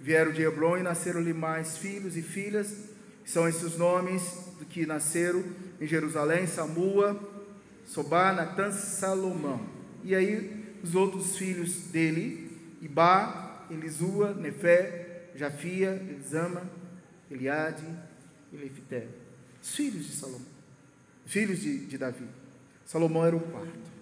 vieram 0.00 0.32
de 0.32 0.42
Hebron 0.42 0.78
e 0.78 0.82
nasceram-lhe 0.82 1.34
mais 1.34 1.76
filhos 1.76 2.16
e 2.16 2.22
filhas. 2.22 2.74
São 3.24 3.46
esses 3.46 3.76
nomes 3.76 4.22
que 4.70 4.86
nasceram 4.86 5.44
em 5.78 5.86
Jerusalém: 5.86 6.46
Samua, 6.46 7.20
Sobá, 7.84 8.32
Natan, 8.32 8.72
Salomão. 8.72 9.60
E 10.02 10.14
aí 10.14 10.78
os 10.82 10.94
outros 10.94 11.36
filhos 11.36 11.74
dele, 11.90 12.45
Ibá, 12.80 13.66
Elisua, 13.70 14.34
Nefé, 14.34 15.30
Jafia, 15.34 15.90
Elisama, 16.08 16.62
Eliade 17.30 17.84
e 18.52 18.56
Lefité. 18.56 19.06
Os 19.62 19.74
filhos 19.74 20.06
de 20.06 20.12
Salomão, 20.12 20.46
filhos 21.26 21.60
de, 21.60 21.86
de 21.86 21.98
Davi. 21.98 22.24
Salomão 22.84 23.24
era 23.24 23.36
o 23.36 23.40
quarto. 23.40 23.96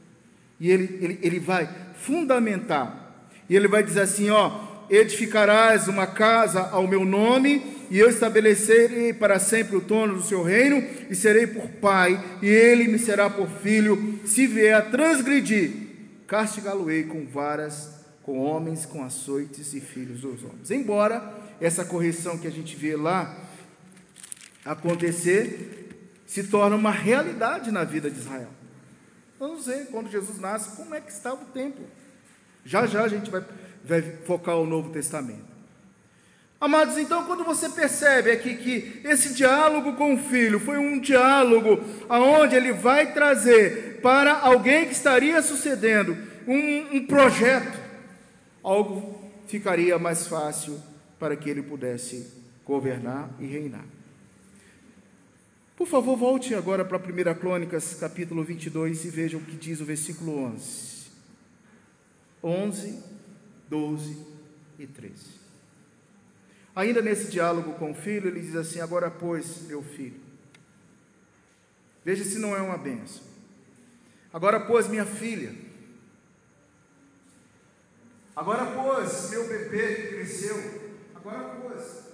E 0.61 0.71
ele, 0.71 0.99
ele, 1.01 1.19
ele 1.23 1.41
vai 1.41 1.69
fundamentar. 1.95 3.13
E 3.49 3.57
ele 3.57 3.69
vai 3.69 3.83
dizer 3.83 4.03
assim: 4.03 4.31
ó, 4.31 4.85
edificarás 4.91 5.89
uma 5.89 6.07
casa 6.07 6.61
ao 6.61 6.87
meu 6.87 7.05
nome, 7.05 7.87
e 7.91 7.99
eu 7.99 8.09
estabelecerei 8.09 9.13
para 9.13 9.39
sempre 9.39 9.77
o 9.77 9.81
trono 9.81 10.17
do 10.17 10.23
seu 10.23 10.43
reino, 10.43 10.83
e 11.11 11.15
serei 11.15 11.47
por 11.47 11.69
pai, 11.69 12.23
e 12.43 12.47
ele 12.47 12.89
me 12.89 12.99
será 12.99 13.29
por 13.29 13.49
filho, 13.49 14.21
se 14.25 14.47
vier 14.47 14.75
a 14.75 14.83
transgredir 14.83 15.85
castigá-lo-ei 16.27 17.05
com 17.05 17.27
varas, 17.27 17.94
com 18.25 18.39
homens, 18.39 18.87
com 18.87 19.05
açoites 19.05 19.75
e 19.75 19.81
filhos 19.81 20.23
dos 20.23 20.43
homens. 20.43 20.71
Embora 20.71 21.33
essa 21.61 21.85
correção 21.85 22.39
que 22.39 22.47
a 22.47 22.51
gente 22.51 22.75
vê 22.75 22.97
lá 22.97 23.37
acontecer, 24.65 25.95
se 26.27 26.45
torna 26.45 26.75
uma 26.75 26.91
realidade 26.91 27.71
na 27.71 27.85
vida 27.85 28.11
de 28.11 28.19
Israel. 28.19 28.49
Vamos 29.39 29.67
ver, 29.67 29.87
quando 29.87 30.11
Jesus 30.11 30.41
nasce, 30.41 30.75
como 30.75 30.95
é 30.95 31.01
que 31.01 31.13
estava 31.13 31.43
o 31.43 31.47
templo. 31.47 31.85
Já 32.65 32.87
já 32.87 33.05
a 33.05 33.09
gente 33.09 33.31
vai, 33.31 33.45
vai 33.85 34.01
focar 34.25 34.57
o 34.57 34.67
Novo 34.67 34.91
Testamento. 34.91 35.55
Amados, 36.59 36.97
então, 36.97 37.25
quando 37.27 37.45
você 37.45 37.69
percebe 37.69 38.31
aqui 38.31 38.57
que 38.57 39.03
esse 39.05 39.35
diálogo 39.35 39.93
com 39.95 40.15
o 40.15 40.19
filho 40.19 40.59
foi 40.59 40.79
um 40.79 40.99
diálogo 40.99 41.85
aonde 42.09 42.57
ele 42.57 42.73
vai 42.73 43.13
trazer 43.13 44.01
para 44.01 44.39
alguém 44.39 44.87
que 44.87 44.93
estaria 44.93 45.43
sucedendo 45.43 46.17
um, 46.47 46.97
um 46.97 47.07
projeto, 47.07 47.84
algo 48.65 49.21
ficaria 49.47 49.99
mais 49.99 50.27
fácil 50.27 50.83
para 51.19 51.37
que 51.37 51.49
ele 51.49 51.63
pudesse 51.63 52.33
governar 52.65 53.31
e 53.39 53.47
reinar. 53.47 53.85
Por 55.77 55.87
favor, 55.87 56.17
volte 56.17 56.55
agora 56.55 56.85
para 56.85 56.99
1 56.99 57.35
Crônicas, 57.39 57.95
capítulo 57.95 58.43
22, 58.43 59.05
e 59.05 59.11
veja 59.11 59.37
o 59.37 59.41
que 59.41 59.57
diz 59.57 59.81
o 59.81 59.85
versículo 59.85 60.39
11. 60.39 61.05
11, 62.43 63.03
12 63.69 64.19
e 64.79 64.87
13. 64.87 65.15
Ainda 66.77 67.03
nesse 67.03 67.31
diálogo 67.31 67.75
com 67.75 67.91
o 67.91 67.95
filho, 67.95 68.29
ele 68.29 68.41
diz 68.41 68.57
assim: 68.57 68.81
Agora, 68.81 69.11
pois, 69.11 69.63
meu 69.67 69.83
filho, 69.83 70.21
veja 72.05 72.25
se 72.25 72.39
não 72.39 72.57
é 72.57 72.61
uma 72.61 72.79
benção. 72.79 73.23
Agora, 74.33 74.61
pois, 74.61 74.89
minha 74.89 75.07
filha, 75.07 75.55
agora, 78.37 78.67
pois, 78.67 79.31
meu 79.31 79.49
bebê 79.49 80.09
cresceu, 80.09 80.57
agora, 81.15 81.57
pois, 81.61 82.05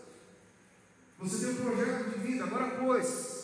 você 1.19 1.47
tem 1.47 1.55
um 1.55 1.65
projeto 1.65 2.11
de 2.11 2.19
vida, 2.27 2.45
agora, 2.45 2.69
pois, 2.79 3.41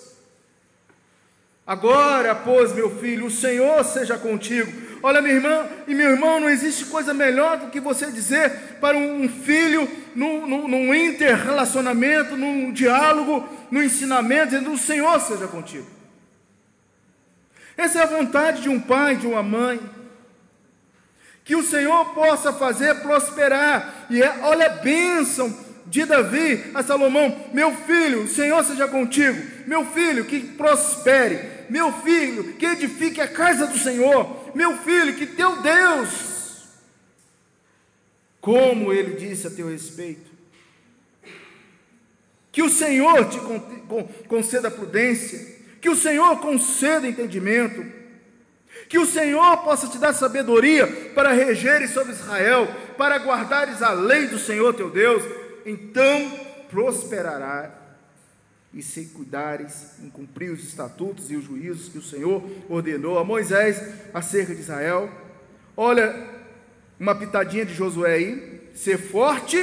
Agora, 1.67 2.33
pois, 2.33 2.73
meu 2.73 2.89
filho, 3.01 3.27
o 3.27 3.31
Senhor 3.31 3.85
seja 3.85 4.17
contigo. 4.17 4.73
Olha, 5.03 5.21
minha 5.21 5.35
irmã 5.35 5.67
e 5.89 5.95
meu 5.95 6.11
irmão, 6.11 6.39
não 6.39 6.49
existe 6.49 6.85
coisa 6.85 7.13
melhor 7.13 7.59
do 7.59 7.71
que 7.71 7.81
você 7.81 8.09
dizer 8.13 8.79
para 8.81 8.97
um 8.97 9.29
filho, 9.29 9.89
num, 10.15 10.47
num, 10.47 10.69
num 10.69 10.95
interrelacionamento, 10.95 12.37
num 12.37 12.73
diálogo, 12.73 13.49
no 13.69 13.83
ensinamento, 13.83 14.51
dizendo: 14.51 14.73
O 14.73 14.79
Senhor 14.79 15.21
seja 15.21 15.49
contigo. 15.49 15.87
Essa 17.77 17.99
é 17.99 18.03
a 18.05 18.07
vontade 18.07 18.63
de 18.63 18.69
um 18.69 18.81
pai, 18.81 19.17
de 19.17 19.27
uma 19.27 19.43
mãe, 19.43 19.81
que 21.47 21.55
o 21.55 21.63
Senhor 21.63 22.07
possa 22.07 22.53
fazer 22.53 22.97
prosperar. 22.97 24.09
E 24.11 24.21
é, 24.21 24.41
olha 24.43 24.67
a 24.67 24.71
bênção 24.81 25.57
de 25.87 26.05
Davi 26.05 26.73
a 26.75 26.83
Salomão: 26.83 27.49
Meu 27.55 27.73
filho, 27.73 28.25
o 28.25 28.29
Senhor 28.29 28.63
seja 28.65 28.89
contigo. 28.89 29.41
Meu 29.65 29.87
filho, 29.87 30.25
que 30.25 30.41
prospere. 30.41 31.57
Meu 31.71 31.93
filho, 32.03 32.55
que 32.55 32.67
edifique 32.67 33.21
a 33.21 33.29
casa 33.29 33.67
do 33.67 33.79
Senhor. 33.79 34.51
Meu 34.57 34.77
filho, 34.79 35.15
que 35.15 35.27
teu 35.27 35.63
Deus, 35.63 36.65
como 38.41 38.93
ele 38.93 39.15
disse 39.15 39.47
a 39.47 39.51
teu 39.51 39.71
respeito, 39.71 40.31
que 42.51 42.63
o 42.63 42.69
Senhor 42.69 43.29
te 43.29 43.39
conceda 44.27 44.71
prudência, 44.71 45.57
que 45.81 45.89
o 45.89 45.97
Senhor 45.97 46.41
conceda 46.41 47.07
entendimento, 47.07 47.85
que 48.89 48.99
o 48.99 49.07
Senhor 49.07 49.59
possa 49.59 49.89
te 49.89 49.99
dar 49.99 50.13
sabedoria 50.13 50.87
para 51.15 51.33
regeres 51.33 51.91
sobre 51.91 52.13
Israel, 52.13 52.69
para 52.97 53.17
guardares 53.17 53.83
a 53.83 53.93
lei 53.93 54.27
do 54.27 54.39
Senhor 54.39 54.75
teu 54.75 54.91
Deus, 54.91 55.23
então 55.65 56.31
prosperará 56.71 57.73
e 58.73 58.83
se 58.83 59.07
cuidares 59.07 59.99
em 60.03 60.11
cumprir 60.11 60.51
os 60.51 60.63
estatutos 60.63 61.31
e 61.31 61.37
os 61.37 61.45
juízos 61.45 61.89
que 61.89 61.99
o 61.99 62.03
Senhor 62.03 62.45
ordenou 62.69 63.19
a 63.19 63.25
Moisés 63.25 63.83
acerca 64.13 64.55
de 64.55 64.61
Israel. 64.61 65.11
Olha, 65.77 66.29
uma 67.01 67.15
pitadinha 67.15 67.65
de 67.65 67.75
Josué 67.75 68.15
aí, 68.15 68.71
ser 68.75 68.99
forte 68.99 69.57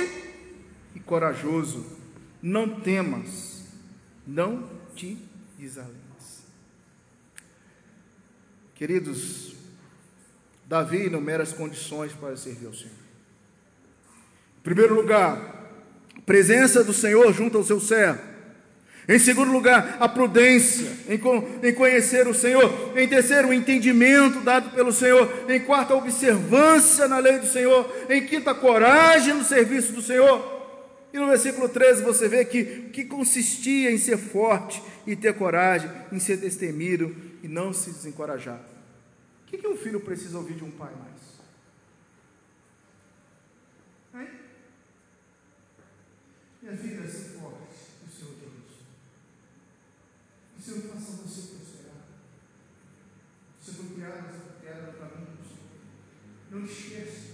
e 0.95 0.99
corajoso, 0.99 1.86
não 2.41 2.79
temas, 2.81 3.65
não 4.25 4.67
te 4.95 5.17
desalentes. 5.57 6.02
Queridos, 8.83 9.53
Davi 10.67 11.05
enumera 11.05 11.41
as 11.41 11.53
condições 11.53 12.11
para 12.11 12.35
servir 12.35 12.65
ao 12.65 12.73
Senhor. 12.73 12.91
Em 14.59 14.61
primeiro 14.61 14.93
lugar, 14.93 15.71
presença 16.25 16.83
do 16.83 16.91
Senhor 16.91 17.31
junto 17.31 17.57
ao 17.57 17.63
seu 17.63 17.79
servo. 17.79 18.19
Em 19.07 19.17
segundo 19.17 19.53
lugar, 19.53 19.95
a 20.01 20.09
prudência 20.09 20.91
em, 21.07 21.73
conhecer 21.73 22.27
o 22.27 22.33
Senhor. 22.33 22.91
Em 22.97 23.07
terceiro, 23.07 23.47
o 23.47 23.53
entendimento 23.53 24.41
dado 24.41 24.71
pelo 24.71 24.91
Senhor. 24.91 25.31
Em 25.49 25.61
quarto, 25.61 25.93
a 25.93 25.95
observância 25.95 27.07
na 27.07 27.19
lei 27.19 27.39
do 27.39 27.47
Senhor. 27.47 27.89
Em 28.09 28.25
quinto, 28.25 28.49
a 28.49 28.53
coragem 28.53 29.33
no 29.33 29.45
serviço 29.45 29.93
do 29.93 30.01
Senhor. 30.01 31.07
E 31.13 31.17
no 31.17 31.27
versículo 31.27 31.69
13 31.69 32.03
você 32.03 32.27
vê 32.27 32.43
que 32.43 32.89
que 32.91 33.05
consistia 33.05 33.89
em 33.89 33.97
ser 33.97 34.17
forte 34.17 34.83
e 35.07 35.15
ter 35.15 35.33
coragem, 35.35 35.89
em 36.11 36.19
ser 36.19 36.35
destemido 36.35 37.15
e 37.41 37.47
não 37.47 37.71
se 37.71 37.89
desencorajar 37.89 38.72
que, 39.53 39.57
que 39.59 39.67
um 39.67 39.77
filho 39.77 39.99
precisa 39.99 40.39
ouvir 40.39 40.55
de 40.55 40.63
um 40.63 40.71
pai 40.71 40.91
mais? 40.95 41.21
Hein? 44.15 44.39
Minha 46.61 46.75
filha, 46.75 47.07
se 47.07 47.37
forte, 47.37 47.75
o 48.03 48.09
te 48.09 48.23
abençoe. 48.23 48.85
O 50.57 50.61
Senhor 50.61 50.81
faça 50.93 51.11
você 51.17 51.55
prosperar. 51.55 52.03
Você 53.61 53.71
foi 53.73 53.95
criado, 53.95 54.97
caminho 54.97 55.37
do 55.37 55.43
Senhor. 55.43 55.69
Não 56.49 56.65
esqueça. 56.65 57.33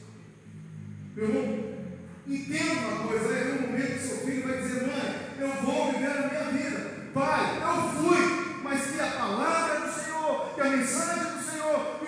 Meu 1.16 1.26
irmão, 1.26 1.96
entenda 2.28 2.88
uma 2.88 3.08
coisa, 3.08 3.30
né? 3.30 3.44
no 3.44 3.68
momento 3.68 3.94
que 3.94 4.08
seu 4.08 4.18
filho 4.26 4.48
vai 4.48 4.62
dizer, 4.62 4.88
mãe, 4.88 5.38
eu 5.40 5.64
vou 5.64 5.94
viver 5.94 6.08
a 6.08 6.28
minha 6.28 6.52
vida. 6.52 7.12
Pai, 7.14 7.62
eu 7.62 7.92
fui, 7.94 8.62
mas 8.62 8.92
que 8.92 9.00
a 9.00 9.12
palavra 9.12 9.88
do 9.88 9.94
Senhor, 9.94 10.56
que 10.56 10.62
a 10.62 10.70
mensagem 10.70 11.24
do 11.24 11.40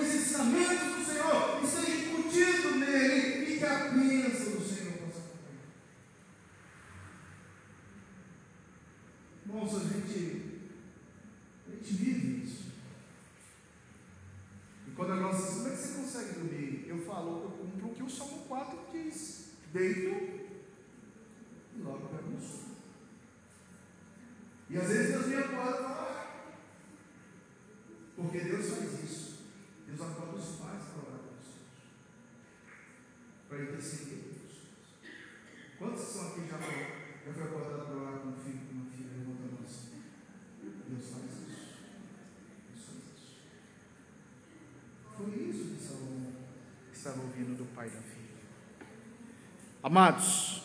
os 0.02 0.16
ensinamentos 0.16 0.96
do 0.96 1.06
Senhor 1.06 1.64
estejam 1.64 2.14
incutidos 2.14 2.76
nele 2.78 3.54
e 3.54 3.58
que 3.58 3.66
a 3.66 3.90
bênção 3.90 4.54
do 4.54 4.62
Senhor 4.62 4.94
possa 4.94 5.20
acompanhar. 5.20 5.62
Irmãos, 9.46 9.76
a 9.76 9.80
gente, 9.80 10.62
a 11.68 11.72
gente 11.76 11.94
vive 11.94 12.44
isso. 12.46 12.72
E 14.88 14.92
quando 14.92 15.14
a 15.14 15.16
nossa, 15.18 15.56
como 15.56 15.68
é 15.68 15.72
que 15.72 15.78
você 15.78 16.02
consegue 16.02 16.34
dormir? 16.34 16.86
Eu 16.88 16.98
falo, 17.06 17.44
eu 17.44 17.52
cumpro 17.52 17.88
o 17.88 17.94
que 17.94 18.04
o 18.04 18.10
Salmo 18.10 18.46
4 18.48 18.80
diz: 18.92 19.52
deito 19.72 20.10
e 21.76 21.82
logo 21.82 22.08
pego 22.08 22.32
no 22.32 22.42
sono. 22.42 22.72
E 24.70 24.78
às 24.78 24.88
vezes 24.88 25.12
Deus 25.12 25.28
me 25.28 25.36
acorda 25.36 25.80
e 25.80 25.84
fala, 25.84 26.32
porque 28.16 28.40
Deus 28.40 28.70
faz 28.70 29.04
isso. 29.04 29.32
Deus 29.92 30.10
acorda 30.10 30.38
os 30.38 30.56
pais 30.56 30.84
para 30.84 31.04
orar 31.04 31.20
com 31.20 31.36
os 31.36 31.48
filhos, 31.52 31.84
para 33.50 33.62
interceder 33.62 34.20
pelos 34.20 34.52
filhos. 34.52 34.72
Quantos 35.78 36.02
são 36.02 36.28
aqui 36.30 36.48
já, 36.48 36.58
já 36.58 37.34
foi 37.34 37.44
acordado 37.44 37.86
para 37.88 37.96
orar 37.98 38.20
com 38.20 38.30
um 38.30 38.36
filho, 38.38 38.60
com 38.68 38.74
uma 38.74 38.90
filha, 38.90 39.10
levantando 39.18 39.48
a 39.48 39.52
mão? 39.52 39.62
Deus 39.62 41.10
faz 41.10 41.26
isso. 41.26 41.62
Deus 42.70 42.86
faz 42.86 43.00
isso. 43.14 43.40
Foi 45.18 45.28
isso 45.28 45.76
que 45.76 45.84
Salomão 45.84 46.34
estava 47.02 47.22
ouvindo 47.22 47.58
do 47.58 47.66
pai 47.74 47.90
da 47.90 48.00
filha. 48.00 48.88
Amados, 49.82 50.64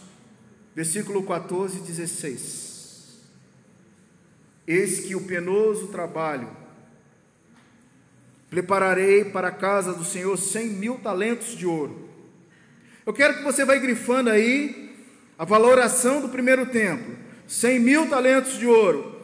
versículo 0.75 1.23
14 1.25 1.79
e 1.79 1.81
16. 1.81 3.23
Eis 4.67 5.01
que 5.01 5.15
o 5.15 5.27
penoso 5.27 5.89
trabalho 5.89 6.67
Prepararei 8.49 9.25
para 9.25 9.49
a 9.49 9.53
casa 9.53 9.93
do 9.93 10.05
Senhor 10.05 10.37
cem 10.39 10.69
mil 10.69 10.99
talentos 10.99 11.57
de 11.57 11.67
ouro. 11.67 12.09
Eu 13.05 13.13
quero 13.13 13.39
que 13.39 13.43
você 13.43 13.65
vá 13.65 13.75
grifando 13.77 14.31
aí 14.31 14.95
a 15.37 15.45
valoração 15.45 16.21
do 16.21 16.29
primeiro 16.29 16.67
templo: 16.67 17.17
cem 17.47 17.81
mil 17.81 18.09
talentos 18.09 18.57
de 18.57 18.67
ouro, 18.67 19.21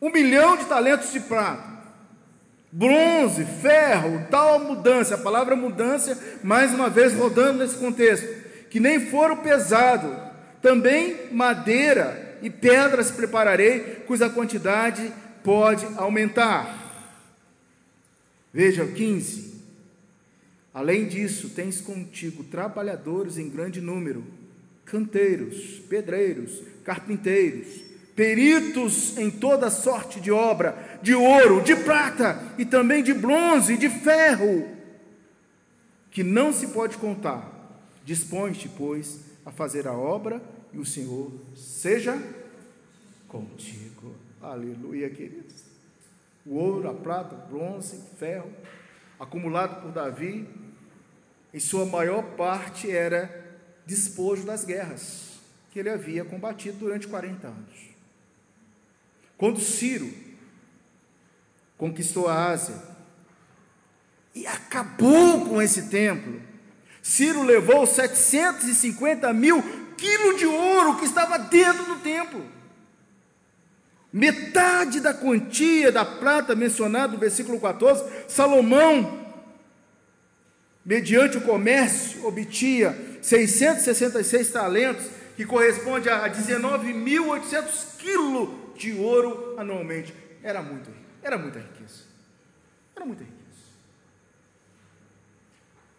um 0.00 0.10
milhão 0.10 0.56
de 0.56 0.64
talentos 0.64 1.12
de 1.12 1.20
prata, 1.20 1.73
bronze, 2.74 3.44
ferro, 3.62 4.26
tal 4.28 4.58
mudança. 4.58 5.14
A 5.14 5.18
palavra 5.18 5.54
mudança, 5.54 6.20
mais 6.42 6.74
uma 6.74 6.90
vez 6.90 7.14
rodando 7.14 7.60
nesse 7.60 7.76
contexto, 7.76 8.26
que 8.68 8.80
nem 8.80 9.06
foro 9.06 9.36
pesado, 9.36 10.12
também 10.60 11.32
madeira 11.32 12.36
e 12.42 12.50
pedras 12.50 13.12
prepararei, 13.12 14.02
cuja 14.08 14.28
quantidade 14.28 15.12
pode 15.44 15.86
aumentar. 15.96 16.82
Veja, 18.52 18.84
15. 18.84 19.54
Além 20.72 21.06
disso, 21.06 21.50
tens 21.50 21.80
contigo 21.80 22.42
trabalhadores 22.42 23.38
em 23.38 23.48
grande 23.48 23.80
número, 23.80 24.24
canteiros, 24.84 25.80
pedreiros, 25.88 26.60
carpinteiros, 26.82 27.83
peritos 28.14 29.16
em 29.16 29.30
toda 29.30 29.70
sorte 29.70 30.20
de 30.20 30.30
obra, 30.30 30.98
de 31.02 31.14
ouro, 31.14 31.62
de 31.62 31.74
prata 31.76 32.40
e 32.56 32.64
também 32.64 33.02
de 33.02 33.12
bronze, 33.12 33.76
de 33.76 33.88
ferro, 33.88 34.68
que 36.10 36.22
não 36.22 36.52
se 36.52 36.68
pode 36.68 36.96
contar. 36.96 37.52
Dispõe-te, 38.04 38.68
pois, 38.68 39.20
a 39.44 39.50
fazer 39.50 39.88
a 39.88 39.92
obra 39.92 40.40
e 40.72 40.78
o 40.78 40.84
Senhor 40.84 41.32
seja 41.56 42.20
contigo. 43.28 44.14
Aleluia, 44.42 45.08
queridos 45.10 45.74
o 46.46 46.56
ouro, 46.56 46.88
a 46.88 46.94
prata, 46.94 47.34
bronze, 47.34 47.98
ferro, 48.18 48.50
acumulado 49.18 49.80
por 49.80 49.92
Davi, 49.92 50.46
em 51.52 51.60
sua 51.60 51.86
maior 51.86 52.22
parte 52.36 52.90
era 52.90 53.42
despojo 53.86 54.44
das 54.44 54.64
guerras 54.64 55.38
que 55.70 55.78
ele 55.78 55.90
havia 55.90 56.24
combatido 56.24 56.78
durante 56.78 57.06
40 57.06 57.46
anos. 57.46 57.93
Quando 59.36 59.60
Ciro 59.60 60.12
conquistou 61.76 62.28
a 62.28 62.50
Ásia 62.50 62.74
e 64.34 64.46
acabou 64.46 65.46
com 65.46 65.60
esse 65.60 65.88
templo, 65.88 66.40
Ciro 67.02 67.42
levou 67.42 67.86
750 67.86 69.32
mil 69.32 69.62
quilos 69.96 70.38
de 70.38 70.46
ouro 70.46 70.98
que 70.98 71.04
estava 71.04 71.38
dentro 71.38 71.84
do 71.84 71.96
templo. 71.96 72.44
Metade 74.12 75.00
da 75.00 75.12
quantia 75.12 75.90
da 75.90 76.04
prata 76.04 76.54
mencionada 76.54 77.12
no 77.12 77.18
versículo 77.18 77.60
14, 77.60 78.04
Salomão, 78.28 79.26
mediante 80.84 81.36
o 81.36 81.40
comércio, 81.40 82.24
obtinha 82.24 82.96
666 83.20 84.50
talentos, 84.52 85.06
que 85.36 85.44
corresponde 85.44 86.08
a 86.08 86.28
19.800 86.30 87.96
quilos 87.98 88.63
de 88.76 88.92
ouro 88.94 89.58
anualmente. 89.58 90.14
Era 90.42 90.62
muito, 90.62 90.90
era 91.22 91.38
muita 91.38 91.58
riqueza. 91.58 92.04
Era 92.94 93.06
muita 93.06 93.24
riqueza. 93.24 93.44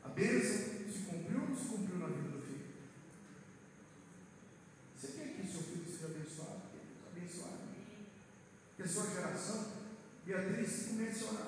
A 0.04 0.10
bênção 0.10 0.76
a 8.86 8.88
sua 8.88 9.10
geração, 9.10 9.66
Beatriz 10.24 10.90
a 10.90 11.32
orar. 11.32 11.48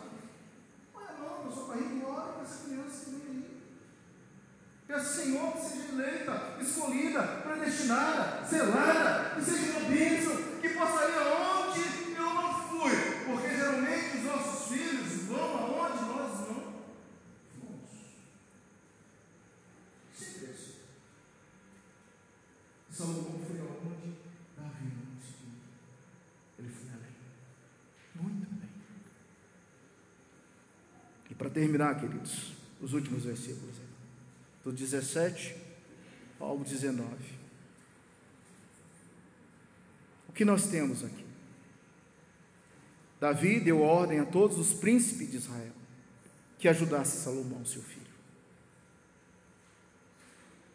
Olha, 0.96 1.12
não, 1.20 1.46
eu 1.46 1.52
sou 1.52 1.68
barriga 1.68 2.08
ora 2.08 2.34
para 2.34 2.42
essa 2.42 2.64
criança 2.66 3.06
que 3.06 3.12
vem 3.12 3.22
aí. 3.30 3.62
Peço, 4.88 5.22
Senhor, 5.22 5.54
que 5.54 5.62
seja 5.62 5.92
eleita, 5.94 6.58
escolhida, 6.60 7.22
predestinada, 7.22 8.44
selada, 8.44 9.36
que 9.36 9.42
seja 9.46 9.72
uma 9.78 9.90
bênção, 9.90 10.57
que 10.68 10.74
possa 10.74 11.10
ir 11.10 11.18
aonde 11.18 11.82
eu 12.16 12.34
não 12.34 12.68
fui. 12.68 12.92
Porque 13.26 13.50
geralmente 13.50 14.18
os 14.18 14.24
nossos 14.24 14.68
filhos 14.70 15.24
vão 15.24 15.58
aonde 15.58 16.04
nós 16.04 16.40
não 16.40 16.74
vamos. 17.60 17.90
Sempre 20.14 20.46
é. 20.46 20.56
Salomão 22.92 23.40
foi 23.46 23.60
aonde 23.60 24.18
Davi 24.58 24.86
não 24.86 25.16
conseguiu. 25.16 25.54
Ele 26.60 26.70
foi 26.70 26.90
além. 26.90 27.16
Muito 28.16 28.56
bem. 28.56 28.70
E 31.30 31.36
para 31.36 31.50
terminar, 31.50 32.00
queridos, 32.00 32.54
os 32.82 32.94
últimos 32.94 33.24
versículos 33.24 33.76
do 34.64 34.72
17 34.72 35.56
ao 36.40 36.60
19. 36.60 37.38
O 40.27 40.27
que 40.38 40.46
nós 40.46 40.68
temos 40.68 41.04
aqui? 41.04 41.26
Davi 43.20 43.60
deu 43.60 43.82
ordem 43.82 44.20
a 44.20 44.26
todos 44.26 44.60
os 44.60 44.72
príncipes 44.80 45.32
de 45.32 45.38
Israel 45.38 45.74
que 46.60 46.68
ajudasse 46.68 47.24
Salomão, 47.24 47.66
seu 47.66 47.82
filho. 47.82 48.06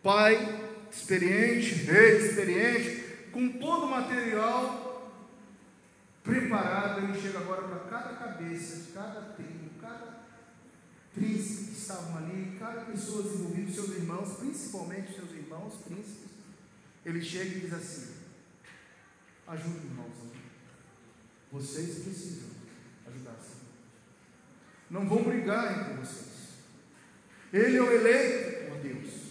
Pai 0.03 0.37
experiente, 0.91 1.75
rei 1.75 2.19
experiente, 2.19 3.31
com 3.31 3.49
todo 3.53 3.85
o 3.85 3.91
material 3.91 5.13
preparado, 6.25 7.05
ele 7.05 7.21
chega 7.21 7.39
agora 7.39 7.63
para 7.63 7.79
cada 7.89 8.17
cabeça 8.17 8.93
cada 8.93 9.21
tribo, 9.35 9.71
cada 9.81 10.23
príncipe 11.15 11.71
que 11.71 11.79
estavam 11.79 12.17
ali, 12.19 12.57
cada 12.59 12.81
pessoa 12.83 13.23
envolvida, 13.23 13.73
seus 13.73 13.91
irmãos, 13.91 14.37
principalmente 14.39 15.15
seus 15.15 15.31
irmãos, 15.31 15.75
príncipes, 15.85 16.31
ele 17.05 17.23
chega 17.23 17.57
e 17.57 17.61
diz 17.61 17.73
assim: 17.73 18.22
ajude 19.49 19.87
irmãos, 19.87 20.13
vocês 21.51 21.99
precisam 22.05 22.49
ajudar 23.07 23.33
-se. 23.41 23.57
Não 24.91 25.09
vão 25.09 25.23
brigar 25.23 25.73
entre 25.73 25.95
vocês. 25.95 26.33
Ele 27.53 27.77
é 27.77 27.83
o 27.83 27.93
eleito 27.93 28.71
por 28.71 28.79
Deus. 28.79 29.23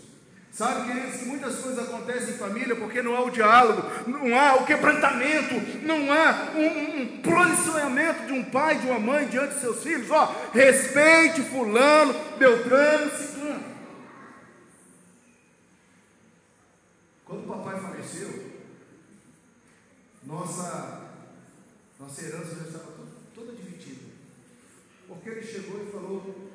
Sabe, 0.51 0.91
que 0.91 1.25
muitas 1.25 1.55
coisas 1.59 1.87
acontecem 1.87 2.35
em 2.35 2.37
família 2.37 2.75
porque 2.75 3.01
não 3.01 3.15
há 3.15 3.23
o 3.23 3.31
diálogo, 3.31 3.83
não 4.05 4.37
há 4.37 4.55
o 4.55 4.65
quebrantamento, 4.65 5.55
não 5.81 6.11
há 6.11 6.51
um, 6.53 7.01
um 7.01 7.21
posicionamento 7.21 8.27
de 8.27 8.33
um 8.33 8.43
pai, 8.43 8.77
de 8.77 8.85
uma 8.85 8.99
mãe 8.99 9.27
diante 9.27 9.55
de 9.55 9.61
seus 9.61 9.81
filhos. 9.81 10.11
Ó, 10.11 10.35
respeite 10.53 11.41
fulano, 11.41 12.13
Beltrano, 12.37 13.11
Ciclano. 13.17 13.63
Quando 17.25 17.45
o 17.45 17.47
papai 17.47 17.79
faleceu, 17.79 18.51
nossa, 20.31 21.11
nossa 21.99 22.21
herança 22.21 22.55
já 22.55 22.67
estava 22.67 22.91
toda, 22.93 23.11
toda 23.35 23.51
dividida. 23.51 24.11
Porque 25.07 25.29
ele 25.29 25.43
chegou 25.45 25.83
e 25.83 25.91
falou 25.91 26.51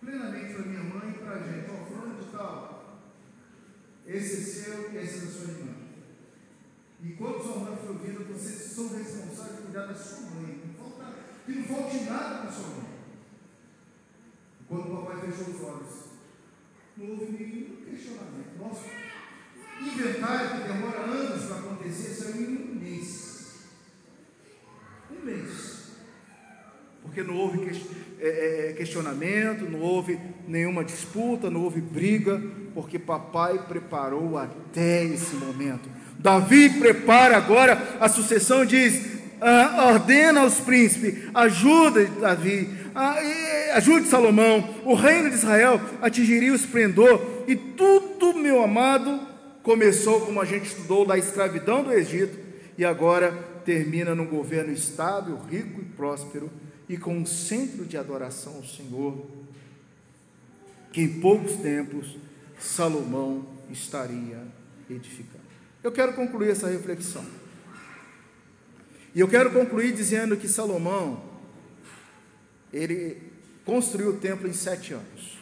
plenamente 0.00 0.54
para 0.54 0.64
minha 0.66 0.84
mãe 0.84 1.10
e 1.10 1.18
para 1.18 1.32
a 1.32 1.38
gente, 1.40 1.68
ó, 1.70 1.84
fulano 1.84 2.22
de 2.22 2.30
tal 2.30 2.78
esse 4.08 4.36
é 4.36 4.40
seu 4.40 4.92
e 4.92 4.96
esse 4.96 5.18
é 5.18 5.20
da 5.20 5.26
sua 5.26 5.52
irmã. 5.52 5.74
E 7.04 7.10
quando 7.10 7.42
sua 7.42 7.58
mãe 7.58 7.76
for 7.76 7.98
vida, 7.98 8.24
vocês 8.24 8.72
são 8.72 8.88
responsáveis 8.88 9.56
por 9.56 9.64
cuidar 9.64 9.86
da 9.86 9.94
sua 9.94 10.30
mãe. 10.30 10.62
Não 10.64 10.74
falta, 10.74 11.14
que 11.44 11.52
não 11.52 11.64
falte 11.64 12.04
nada 12.04 12.38
para 12.38 12.50
sua 12.50 12.68
mãe. 12.68 12.88
Quando 14.66 14.92
o 14.92 14.96
papai 14.96 15.30
fechou 15.30 15.54
os 15.54 15.62
olhos, 15.62 16.04
não 16.96 17.10
houve 17.10 17.32
nenhum 17.32 17.84
questionamento. 17.84 18.58
Nosso 18.58 18.84
inventário 19.78 20.62
que 20.62 20.72
demora 20.72 21.00
anos 21.00 21.44
para 21.44 21.58
acontecer 21.58 22.14
saiu 22.14 22.50
em 22.50 22.56
um 22.56 22.67
mês. 22.88 23.54
Um 25.10 25.24
mês. 25.24 25.78
Porque 27.02 27.22
não 27.22 27.36
houve 27.36 27.82
é, 28.20 28.26
é, 28.26 28.70
é, 28.70 28.72
questionamento, 28.72 29.70
não 29.70 29.80
houve 29.80 30.18
nenhuma 30.46 30.84
disputa, 30.84 31.50
não 31.50 31.62
houve 31.62 31.80
briga, 31.80 32.40
porque 32.74 32.98
papai 32.98 33.58
preparou 33.66 34.36
até 34.36 35.04
esse 35.04 35.34
momento. 35.36 35.88
Davi 36.18 36.68
prepara 36.70 37.36
agora 37.36 37.96
a 38.00 38.08
sucessão, 38.08 38.64
diz: 38.64 39.18
ah, 39.40 39.90
ordena 39.92 40.40
aos 40.40 40.60
príncipes, 40.60 41.30
ajuda 41.32 42.04
Davi, 42.20 42.68
ah, 42.94 43.16
ajude 43.74 44.08
Salomão, 44.08 44.68
o 44.84 44.94
reino 44.94 45.30
de 45.30 45.36
Israel 45.36 45.80
atingiria 46.02 46.52
o 46.52 46.56
esplendor, 46.56 47.44
e 47.46 47.54
tudo, 47.54 48.34
meu 48.34 48.62
amado, 48.62 49.20
começou, 49.62 50.22
como 50.22 50.40
a 50.40 50.44
gente 50.44 50.66
estudou, 50.66 51.06
da 51.06 51.16
escravidão 51.16 51.82
do 51.82 51.92
Egito, 51.92 52.47
e 52.78 52.84
agora 52.84 53.32
termina 53.64 54.14
num 54.14 54.26
governo 54.26 54.72
estável, 54.72 55.36
rico 55.50 55.80
e 55.80 55.84
próspero 55.84 56.48
e 56.88 56.96
com 56.96 57.18
um 57.18 57.26
centro 57.26 57.84
de 57.84 57.98
adoração 57.98 58.54
ao 58.54 58.64
Senhor, 58.64 59.26
que 60.92 61.02
em 61.02 61.20
poucos 61.20 61.56
tempos 61.56 62.16
Salomão 62.58 63.44
estaria 63.68 64.46
edificando. 64.88 65.44
Eu 65.82 65.90
quero 65.90 66.14
concluir 66.14 66.50
essa 66.50 66.68
reflexão. 66.68 67.24
E 69.14 69.20
eu 69.20 69.28
quero 69.28 69.50
concluir 69.50 69.92
dizendo 69.92 70.36
que 70.36 70.46
Salomão, 70.46 71.24
ele 72.72 73.20
construiu 73.64 74.10
o 74.10 74.16
templo 74.18 74.46
em 74.46 74.52
sete 74.52 74.92
anos. 74.92 75.38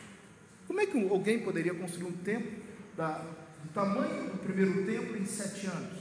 Como 0.67 0.81
é 0.81 0.87
que 0.87 0.99
alguém 1.09 1.41
poderia 1.41 1.75
construir 1.75 2.07
um 2.07 2.13
templo 2.13 2.51
da, 2.97 3.19
do 3.63 3.69
tamanho 3.75 4.31
do 4.31 4.39
primeiro 4.39 4.87
templo 4.87 5.17
em 5.19 5.27
sete 5.27 5.67
anos? 5.67 5.96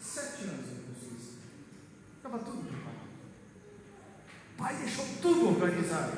Sete 0.00 0.44
anos 0.44 0.66
ele 0.66 0.84
construiu. 0.88 1.18
Estava 2.16 2.38
tudo 2.38 2.70
pai 4.60 4.76
deixou 4.76 5.06
tudo 5.22 5.48
organizado 5.48 6.12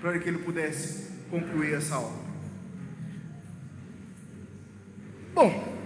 para 0.00 0.16
que 0.20 0.28
ele 0.28 0.38
pudesse 0.38 1.08
concluir 1.28 1.74
essa 1.74 1.98
obra. 1.98 2.28
Bom, 5.34 5.76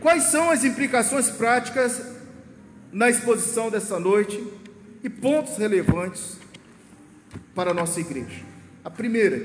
quais 0.00 0.24
são 0.24 0.50
as 0.50 0.62
implicações 0.62 1.28
práticas 1.28 2.00
na 2.92 3.10
exposição 3.10 3.70
dessa 3.70 3.98
noite 3.98 4.40
e 5.02 5.10
pontos 5.10 5.56
relevantes 5.56 6.38
para 7.56 7.72
a 7.72 7.74
nossa 7.74 8.00
igreja? 8.00 8.44
A 8.84 8.90
primeira, 8.90 9.36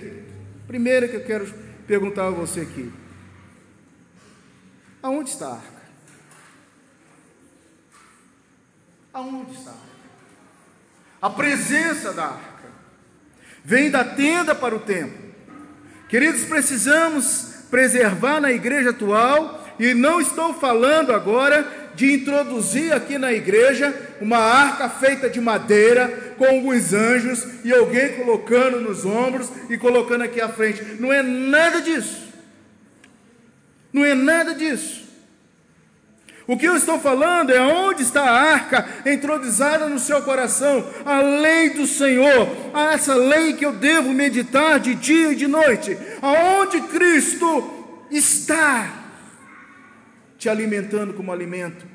a 0.63 0.67
primeira 0.67 1.07
que 1.07 1.15
eu 1.15 1.23
quero 1.25 1.51
perguntar 1.87 2.27
a 2.27 2.31
você 2.31 2.61
aqui: 2.61 2.93
aonde 5.01 5.31
está 5.31 5.47
a 5.47 5.53
arca? 5.55 5.72
Aonde 9.13 9.53
está 9.53 9.73
a 11.23 11.29
presença 11.29 12.11
da 12.11 12.25
arca. 12.25 12.67
Vem 13.63 13.89
da 13.89 14.03
tenda 14.03 14.53
para 14.53 14.75
o 14.75 14.79
templo. 14.79 15.17
Queridos, 16.09 16.43
precisamos 16.43 17.63
preservar 17.71 18.41
na 18.41 18.51
igreja 18.51 18.89
atual, 18.89 19.65
e 19.79 19.93
não 19.93 20.19
estou 20.19 20.53
falando 20.53 21.13
agora 21.13 21.91
de 21.95 22.13
introduzir 22.13 22.91
aqui 22.91 23.17
na 23.17 23.31
igreja 23.31 23.95
uma 24.19 24.37
arca 24.37 24.89
feita 24.89 25.29
de 25.29 25.39
madeira, 25.39 26.35
com 26.37 26.43
alguns 26.43 26.91
anjos 26.91 27.47
e 27.63 27.71
alguém 27.71 28.17
colocando 28.17 28.81
nos 28.81 29.05
ombros 29.05 29.49
e 29.69 29.77
colocando 29.77 30.25
aqui 30.25 30.41
à 30.41 30.49
frente. 30.49 30.83
Não 30.99 31.11
é 31.11 31.23
nada 31.23 31.81
disso. 31.81 32.33
Não 33.93 34.03
é 34.03 34.13
nada 34.13 34.53
disso. 34.53 35.02
O 36.45 36.57
que 36.57 36.65
eu 36.65 36.75
estou 36.75 36.99
falando 36.99 37.51
é 37.51 37.61
onde 37.61 38.03
está 38.03 38.23
a 38.23 38.41
arca 38.53 38.85
introduzida 39.09 39.87
no 39.87 39.97
seu 39.97 40.21
coração, 40.23 40.85
a 41.05 41.21
lei 41.21 41.69
do 41.69 41.87
Senhor, 41.87 42.49
essa 42.93 43.15
lei 43.15 43.53
que 43.53 43.65
eu 43.65 43.71
devo 43.71 44.09
meditar 44.09 44.79
de 44.79 44.93
dia 44.93 45.31
e 45.31 45.35
de 45.35 45.47
noite, 45.47 45.97
aonde 46.21 46.81
Cristo 46.81 48.05
está? 48.11 49.03
Te 50.37 50.49
alimentando 50.49 51.13
como 51.13 51.31
alimento, 51.31 51.85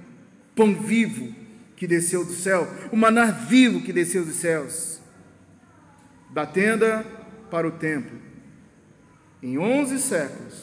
pão 0.56 0.74
vivo 0.74 1.34
que 1.76 1.86
desceu 1.86 2.24
do 2.24 2.32
céu, 2.32 2.66
o 2.90 2.96
maná 2.96 3.26
vivo 3.26 3.82
que 3.82 3.92
desceu 3.92 4.24
dos 4.24 4.36
céus, 4.36 4.98
da 6.30 6.46
tenda 6.46 7.04
para 7.50 7.68
o 7.68 7.72
templo. 7.72 8.18
Em 9.42 9.58
onze 9.58 9.98
séculos, 9.98 10.54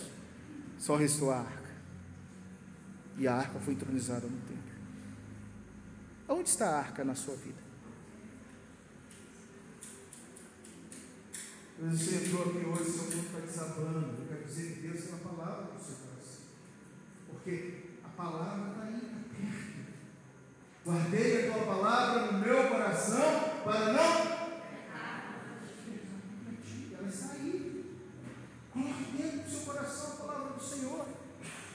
só 0.79 0.95
restou 0.95 1.31
a 1.31 1.37
arca 1.37 1.64
e 3.17 3.27
a 3.27 3.35
arca 3.35 3.59
foi 3.59 3.73
entronizada 3.73 4.27
no 4.27 4.37
templo. 4.41 4.75
Onde 6.27 6.49
está 6.49 6.69
a 6.69 6.79
arca 6.79 7.03
na 7.03 7.15
sua 7.15 7.35
vida? 7.35 7.63
Você 11.77 12.15
entrou 12.15 12.49
aqui 12.49 12.65
hoje, 12.65 12.91
seu 12.91 13.03
mundo 13.03 13.25
está 13.27 13.39
desabando. 13.39 14.15
Eu 14.19 14.27
quero 14.27 14.43
dizer 14.45 14.73
que 14.73 14.87
Deus 14.87 15.07
é 15.07 15.09
uma 15.09 15.35
palavra 15.35 15.73
no 15.73 15.79
seu 15.79 15.95
coração. 15.95 16.41
Porque 17.29 17.83
a 18.03 18.09
palavra 18.09 18.71
está 18.71 18.83
aí, 18.83 18.95
está 18.95 19.17
perto. 19.29 19.75
Guardei 20.85 21.49
a 21.49 21.53
tua 21.53 21.65
palavra 21.65 22.31
no 22.31 22.39
meu 22.39 22.69
coração 22.69 23.61
para 23.63 23.93
não. 23.93 24.35
Ela 26.97 27.07
está 27.09 27.33
aí. 27.33 27.95
Coloque 28.71 29.03
dentro 29.17 29.39
do 29.39 29.49
seu 29.49 29.59
coração 29.61 30.13
a 30.13 30.15
palavra 30.15 30.53
do 30.53 30.63
Senhor. 30.63 31.07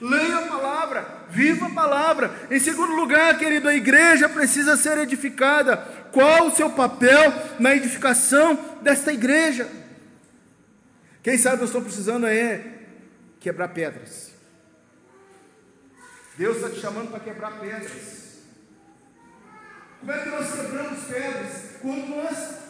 Leia 0.01 0.38
a 0.38 0.49
palavra. 0.49 1.20
Viva 1.31 1.66
a 1.66 1.70
palavra. 1.70 2.31
Em 2.51 2.59
segundo 2.59 2.95
lugar, 2.95 3.39
querido, 3.39 3.68
a 3.68 3.74
igreja 3.74 4.28
precisa 4.28 4.76
ser 4.76 4.99
edificada. 4.99 5.76
Qual 6.12 6.49
o 6.49 6.57
seu 6.57 6.70
papel 6.70 7.33
na 7.59 7.74
edificação 7.74 8.78
desta 8.83 9.12
igreja? 9.12 9.68
Quem 11.22 11.39
sabe 11.39 11.59
nós 11.59 11.68
estamos 11.68 11.89
precisando 11.89 12.26
é 12.26 12.64
quebrar 13.39 13.68
pedras. 13.68 14.33
Deus 16.37 16.57
está 16.57 16.70
te 16.70 16.81
chamando 16.81 17.11
para 17.11 17.20
quebrar 17.20 17.61
pedras. 17.61 18.20
Como 20.01 20.12
é 20.12 20.18
que 20.18 20.28
nós 20.31 20.51
quebramos 20.53 21.05
pedras? 21.05 21.62
Quando 21.83 22.09
nós 22.09 22.61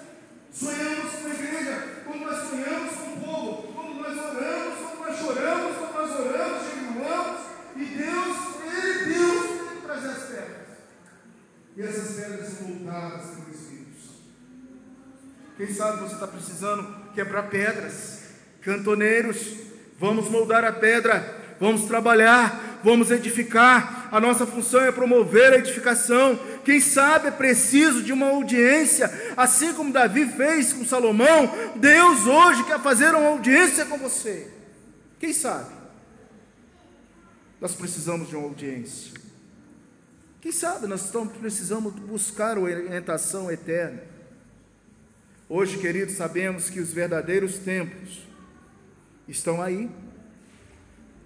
sonhamos 0.52 1.12
com 1.12 1.26
a 1.28 1.30
igreja, 1.30 2.02
quando 2.04 2.20
nós 2.22 2.48
sonhamos 2.48 2.94
com 2.96 3.12
o 3.12 3.20
povo, 3.20 3.72
quando 3.72 3.94
nós 4.00 4.18
oramos, 4.18 4.78
quando 4.80 4.98
nós 5.06 5.18
choramos, 5.18 5.76
quando 5.76 5.92
nós 5.94 6.20
oramos, 6.20 6.62
jejuamos, 6.64 7.49
e 7.76 7.84
Deus, 7.84 8.36
Ele, 8.62 9.14
Deus, 9.14 9.46
tem 9.68 9.76
que 9.76 9.86
trazer 9.86 10.08
as 10.08 10.22
pedras. 10.24 10.66
E 11.76 11.82
essas 11.82 12.16
pedras 12.16 12.48
são 12.48 12.66
voltadas 12.66 13.26
pelo 13.30 13.50
Espírito 13.50 14.00
Santo. 14.00 14.20
Quem 15.56 15.72
sabe 15.72 16.00
você 16.00 16.14
está 16.14 16.26
precisando 16.26 17.12
quebrar 17.14 17.44
pedras. 17.44 18.20
Cantoneiros, 18.62 19.56
vamos 19.98 20.28
moldar 20.28 20.64
a 20.64 20.72
pedra, 20.72 21.56
vamos 21.58 21.84
trabalhar, 21.84 22.80
vamos 22.84 23.10
edificar. 23.10 24.08
A 24.12 24.20
nossa 24.20 24.44
função 24.46 24.82
é 24.82 24.92
promover 24.92 25.52
a 25.52 25.56
edificação. 25.56 26.38
Quem 26.64 26.80
sabe 26.80 27.28
é 27.28 27.30
preciso 27.30 28.02
de 28.02 28.12
uma 28.12 28.28
audiência, 28.28 29.10
assim 29.36 29.72
como 29.72 29.92
Davi 29.92 30.26
fez 30.26 30.72
com 30.72 30.84
Salomão. 30.84 31.72
Deus 31.76 32.26
hoje 32.26 32.64
quer 32.64 32.80
fazer 32.80 33.14
uma 33.14 33.30
audiência 33.30 33.86
com 33.86 33.96
você. 33.96 34.48
Quem 35.18 35.32
sabe? 35.32 35.79
Nós 37.60 37.74
precisamos 37.74 38.28
de 38.28 38.36
uma 38.36 38.46
audiência. 38.46 39.12
Quem 40.40 40.50
sabe 40.50 40.86
nós 40.86 41.04
estamos, 41.04 41.36
precisamos 41.36 41.92
buscar 41.92 42.56
orientação 42.56 43.50
eterna. 43.50 44.02
Hoje, 45.48 45.78
queridos, 45.78 46.14
sabemos 46.14 46.70
que 46.70 46.80
os 46.80 46.92
verdadeiros 46.92 47.58
templos 47.58 48.22
estão 49.28 49.60
aí. 49.60 49.90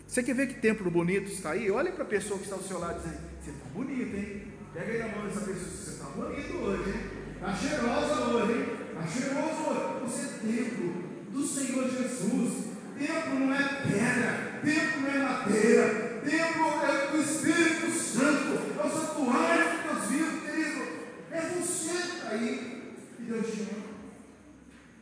Você 0.09 0.23
quer 0.23 0.35
ver 0.35 0.49
que 0.49 0.55
templo 0.55 0.91
bonito 0.91 1.31
está 1.31 1.51
aí? 1.51 1.71
Olha 1.71 1.93
para 1.93 2.05
a 2.05 2.07
pessoa 2.07 2.39
que 2.39 2.45
está 2.45 2.57
ao 2.57 2.63
seu 2.63 2.79
lado 2.79 3.01
e 3.05 3.09
diz: 3.09 3.19
Você 3.45 3.51
está 3.51 3.69
bonito, 3.73 4.17
hein? 4.17 4.53
Pega 4.73 4.93
aí 4.93 4.99
na 4.99 5.09
mão 5.09 5.27
dessa 5.27 5.41
pessoa: 5.41 5.71
Você 5.71 5.91
está 5.91 6.05
bonito 6.07 6.57
hoje, 6.57 6.91
hein? 6.91 7.25
Está 7.35 7.55
cheirosa 7.55 8.21
hoje, 8.29 8.53
hein? 8.53 8.67
Está 8.89 9.07
cheiroso 9.07 9.63
hoje. 9.69 10.01
Você 10.05 10.25
é 10.25 10.53
templo 10.53 10.95
do 11.31 11.47
Senhor 11.47 11.91
Jesus. 11.91 12.65
Templo 12.99 13.41
não 13.41 13.55
é 13.55 13.83
pedra, 13.83 14.61
templo 14.65 15.03
não 15.03 15.11
é 15.11 15.19
madeira, 15.19 16.14
templo 16.25 16.67
é 16.83 17.11
do 17.11 17.21
Espírito 17.21 17.91
Santo, 17.91 18.81
é 18.81 18.87
o 18.87 18.91
santuário 18.91 19.71
de 19.71 19.83
Deus 19.83 20.05
vivo, 20.09 20.41
querido. 20.41 20.83
É 21.31 21.41
você 21.41 21.91
que 21.91 22.17
está 22.17 22.29
aí. 22.31 22.95
E 23.19 23.23
Deus 23.23 23.47
te 23.47 23.61
ama. 23.61 23.85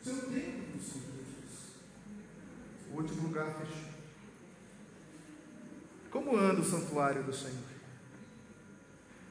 Seu 0.03 0.15
templo 0.15 0.63
do 0.75 0.83
Senhor 0.83 1.17
Jesus. 1.19 1.77
O 2.93 2.97
último 2.97 3.23
lugar 3.29 3.47
fechado. 3.55 3.93
Como 6.11 6.37
anda 6.37 6.61
o 6.61 6.65
santuário 6.65 7.23
do 7.23 7.33
Senhor? 7.33 7.73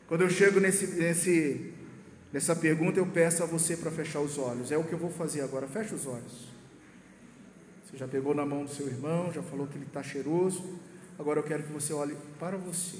Quando 0.08 0.22
eu 0.22 0.30
chego 0.30 0.60
nesse, 0.60 0.88
nesse, 0.88 1.74
nessa 2.34 2.56
pergunta, 2.56 3.00
eu 3.00 3.06
peço 3.06 3.44
a 3.44 3.46
você 3.46 3.78
para 3.78 3.92
fechar 3.92 4.20
os 4.20 4.38
olhos. 4.38 4.72
É 4.72 4.78
o 4.78 4.84
que 4.84 4.94
eu 4.94 5.00
vou 5.00 5.12
fazer 5.12 5.42
agora. 5.42 5.68
Feche 5.68 5.94
os 5.94 6.06
olhos. 6.06 6.50
Você 7.86 7.98
já 7.98 8.08
pegou 8.08 8.34
na 8.34 8.46
mão 8.46 8.64
do 8.64 8.70
seu 8.70 8.88
irmão, 8.88 9.32
já 9.32 9.42
falou 9.44 9.68
que 9.68 9.78
ele 9.78 9.86
está 9.86 10.02
cheiroso. 10.02 10.80
Agora 11.22 11.40
eu 11.40 11.44
quero 11.44 11.62
que 11.62 11.72
você 11.72 11.94
olhe 11.94 12.18
para 12.40 12.58
você. 12.58 12.98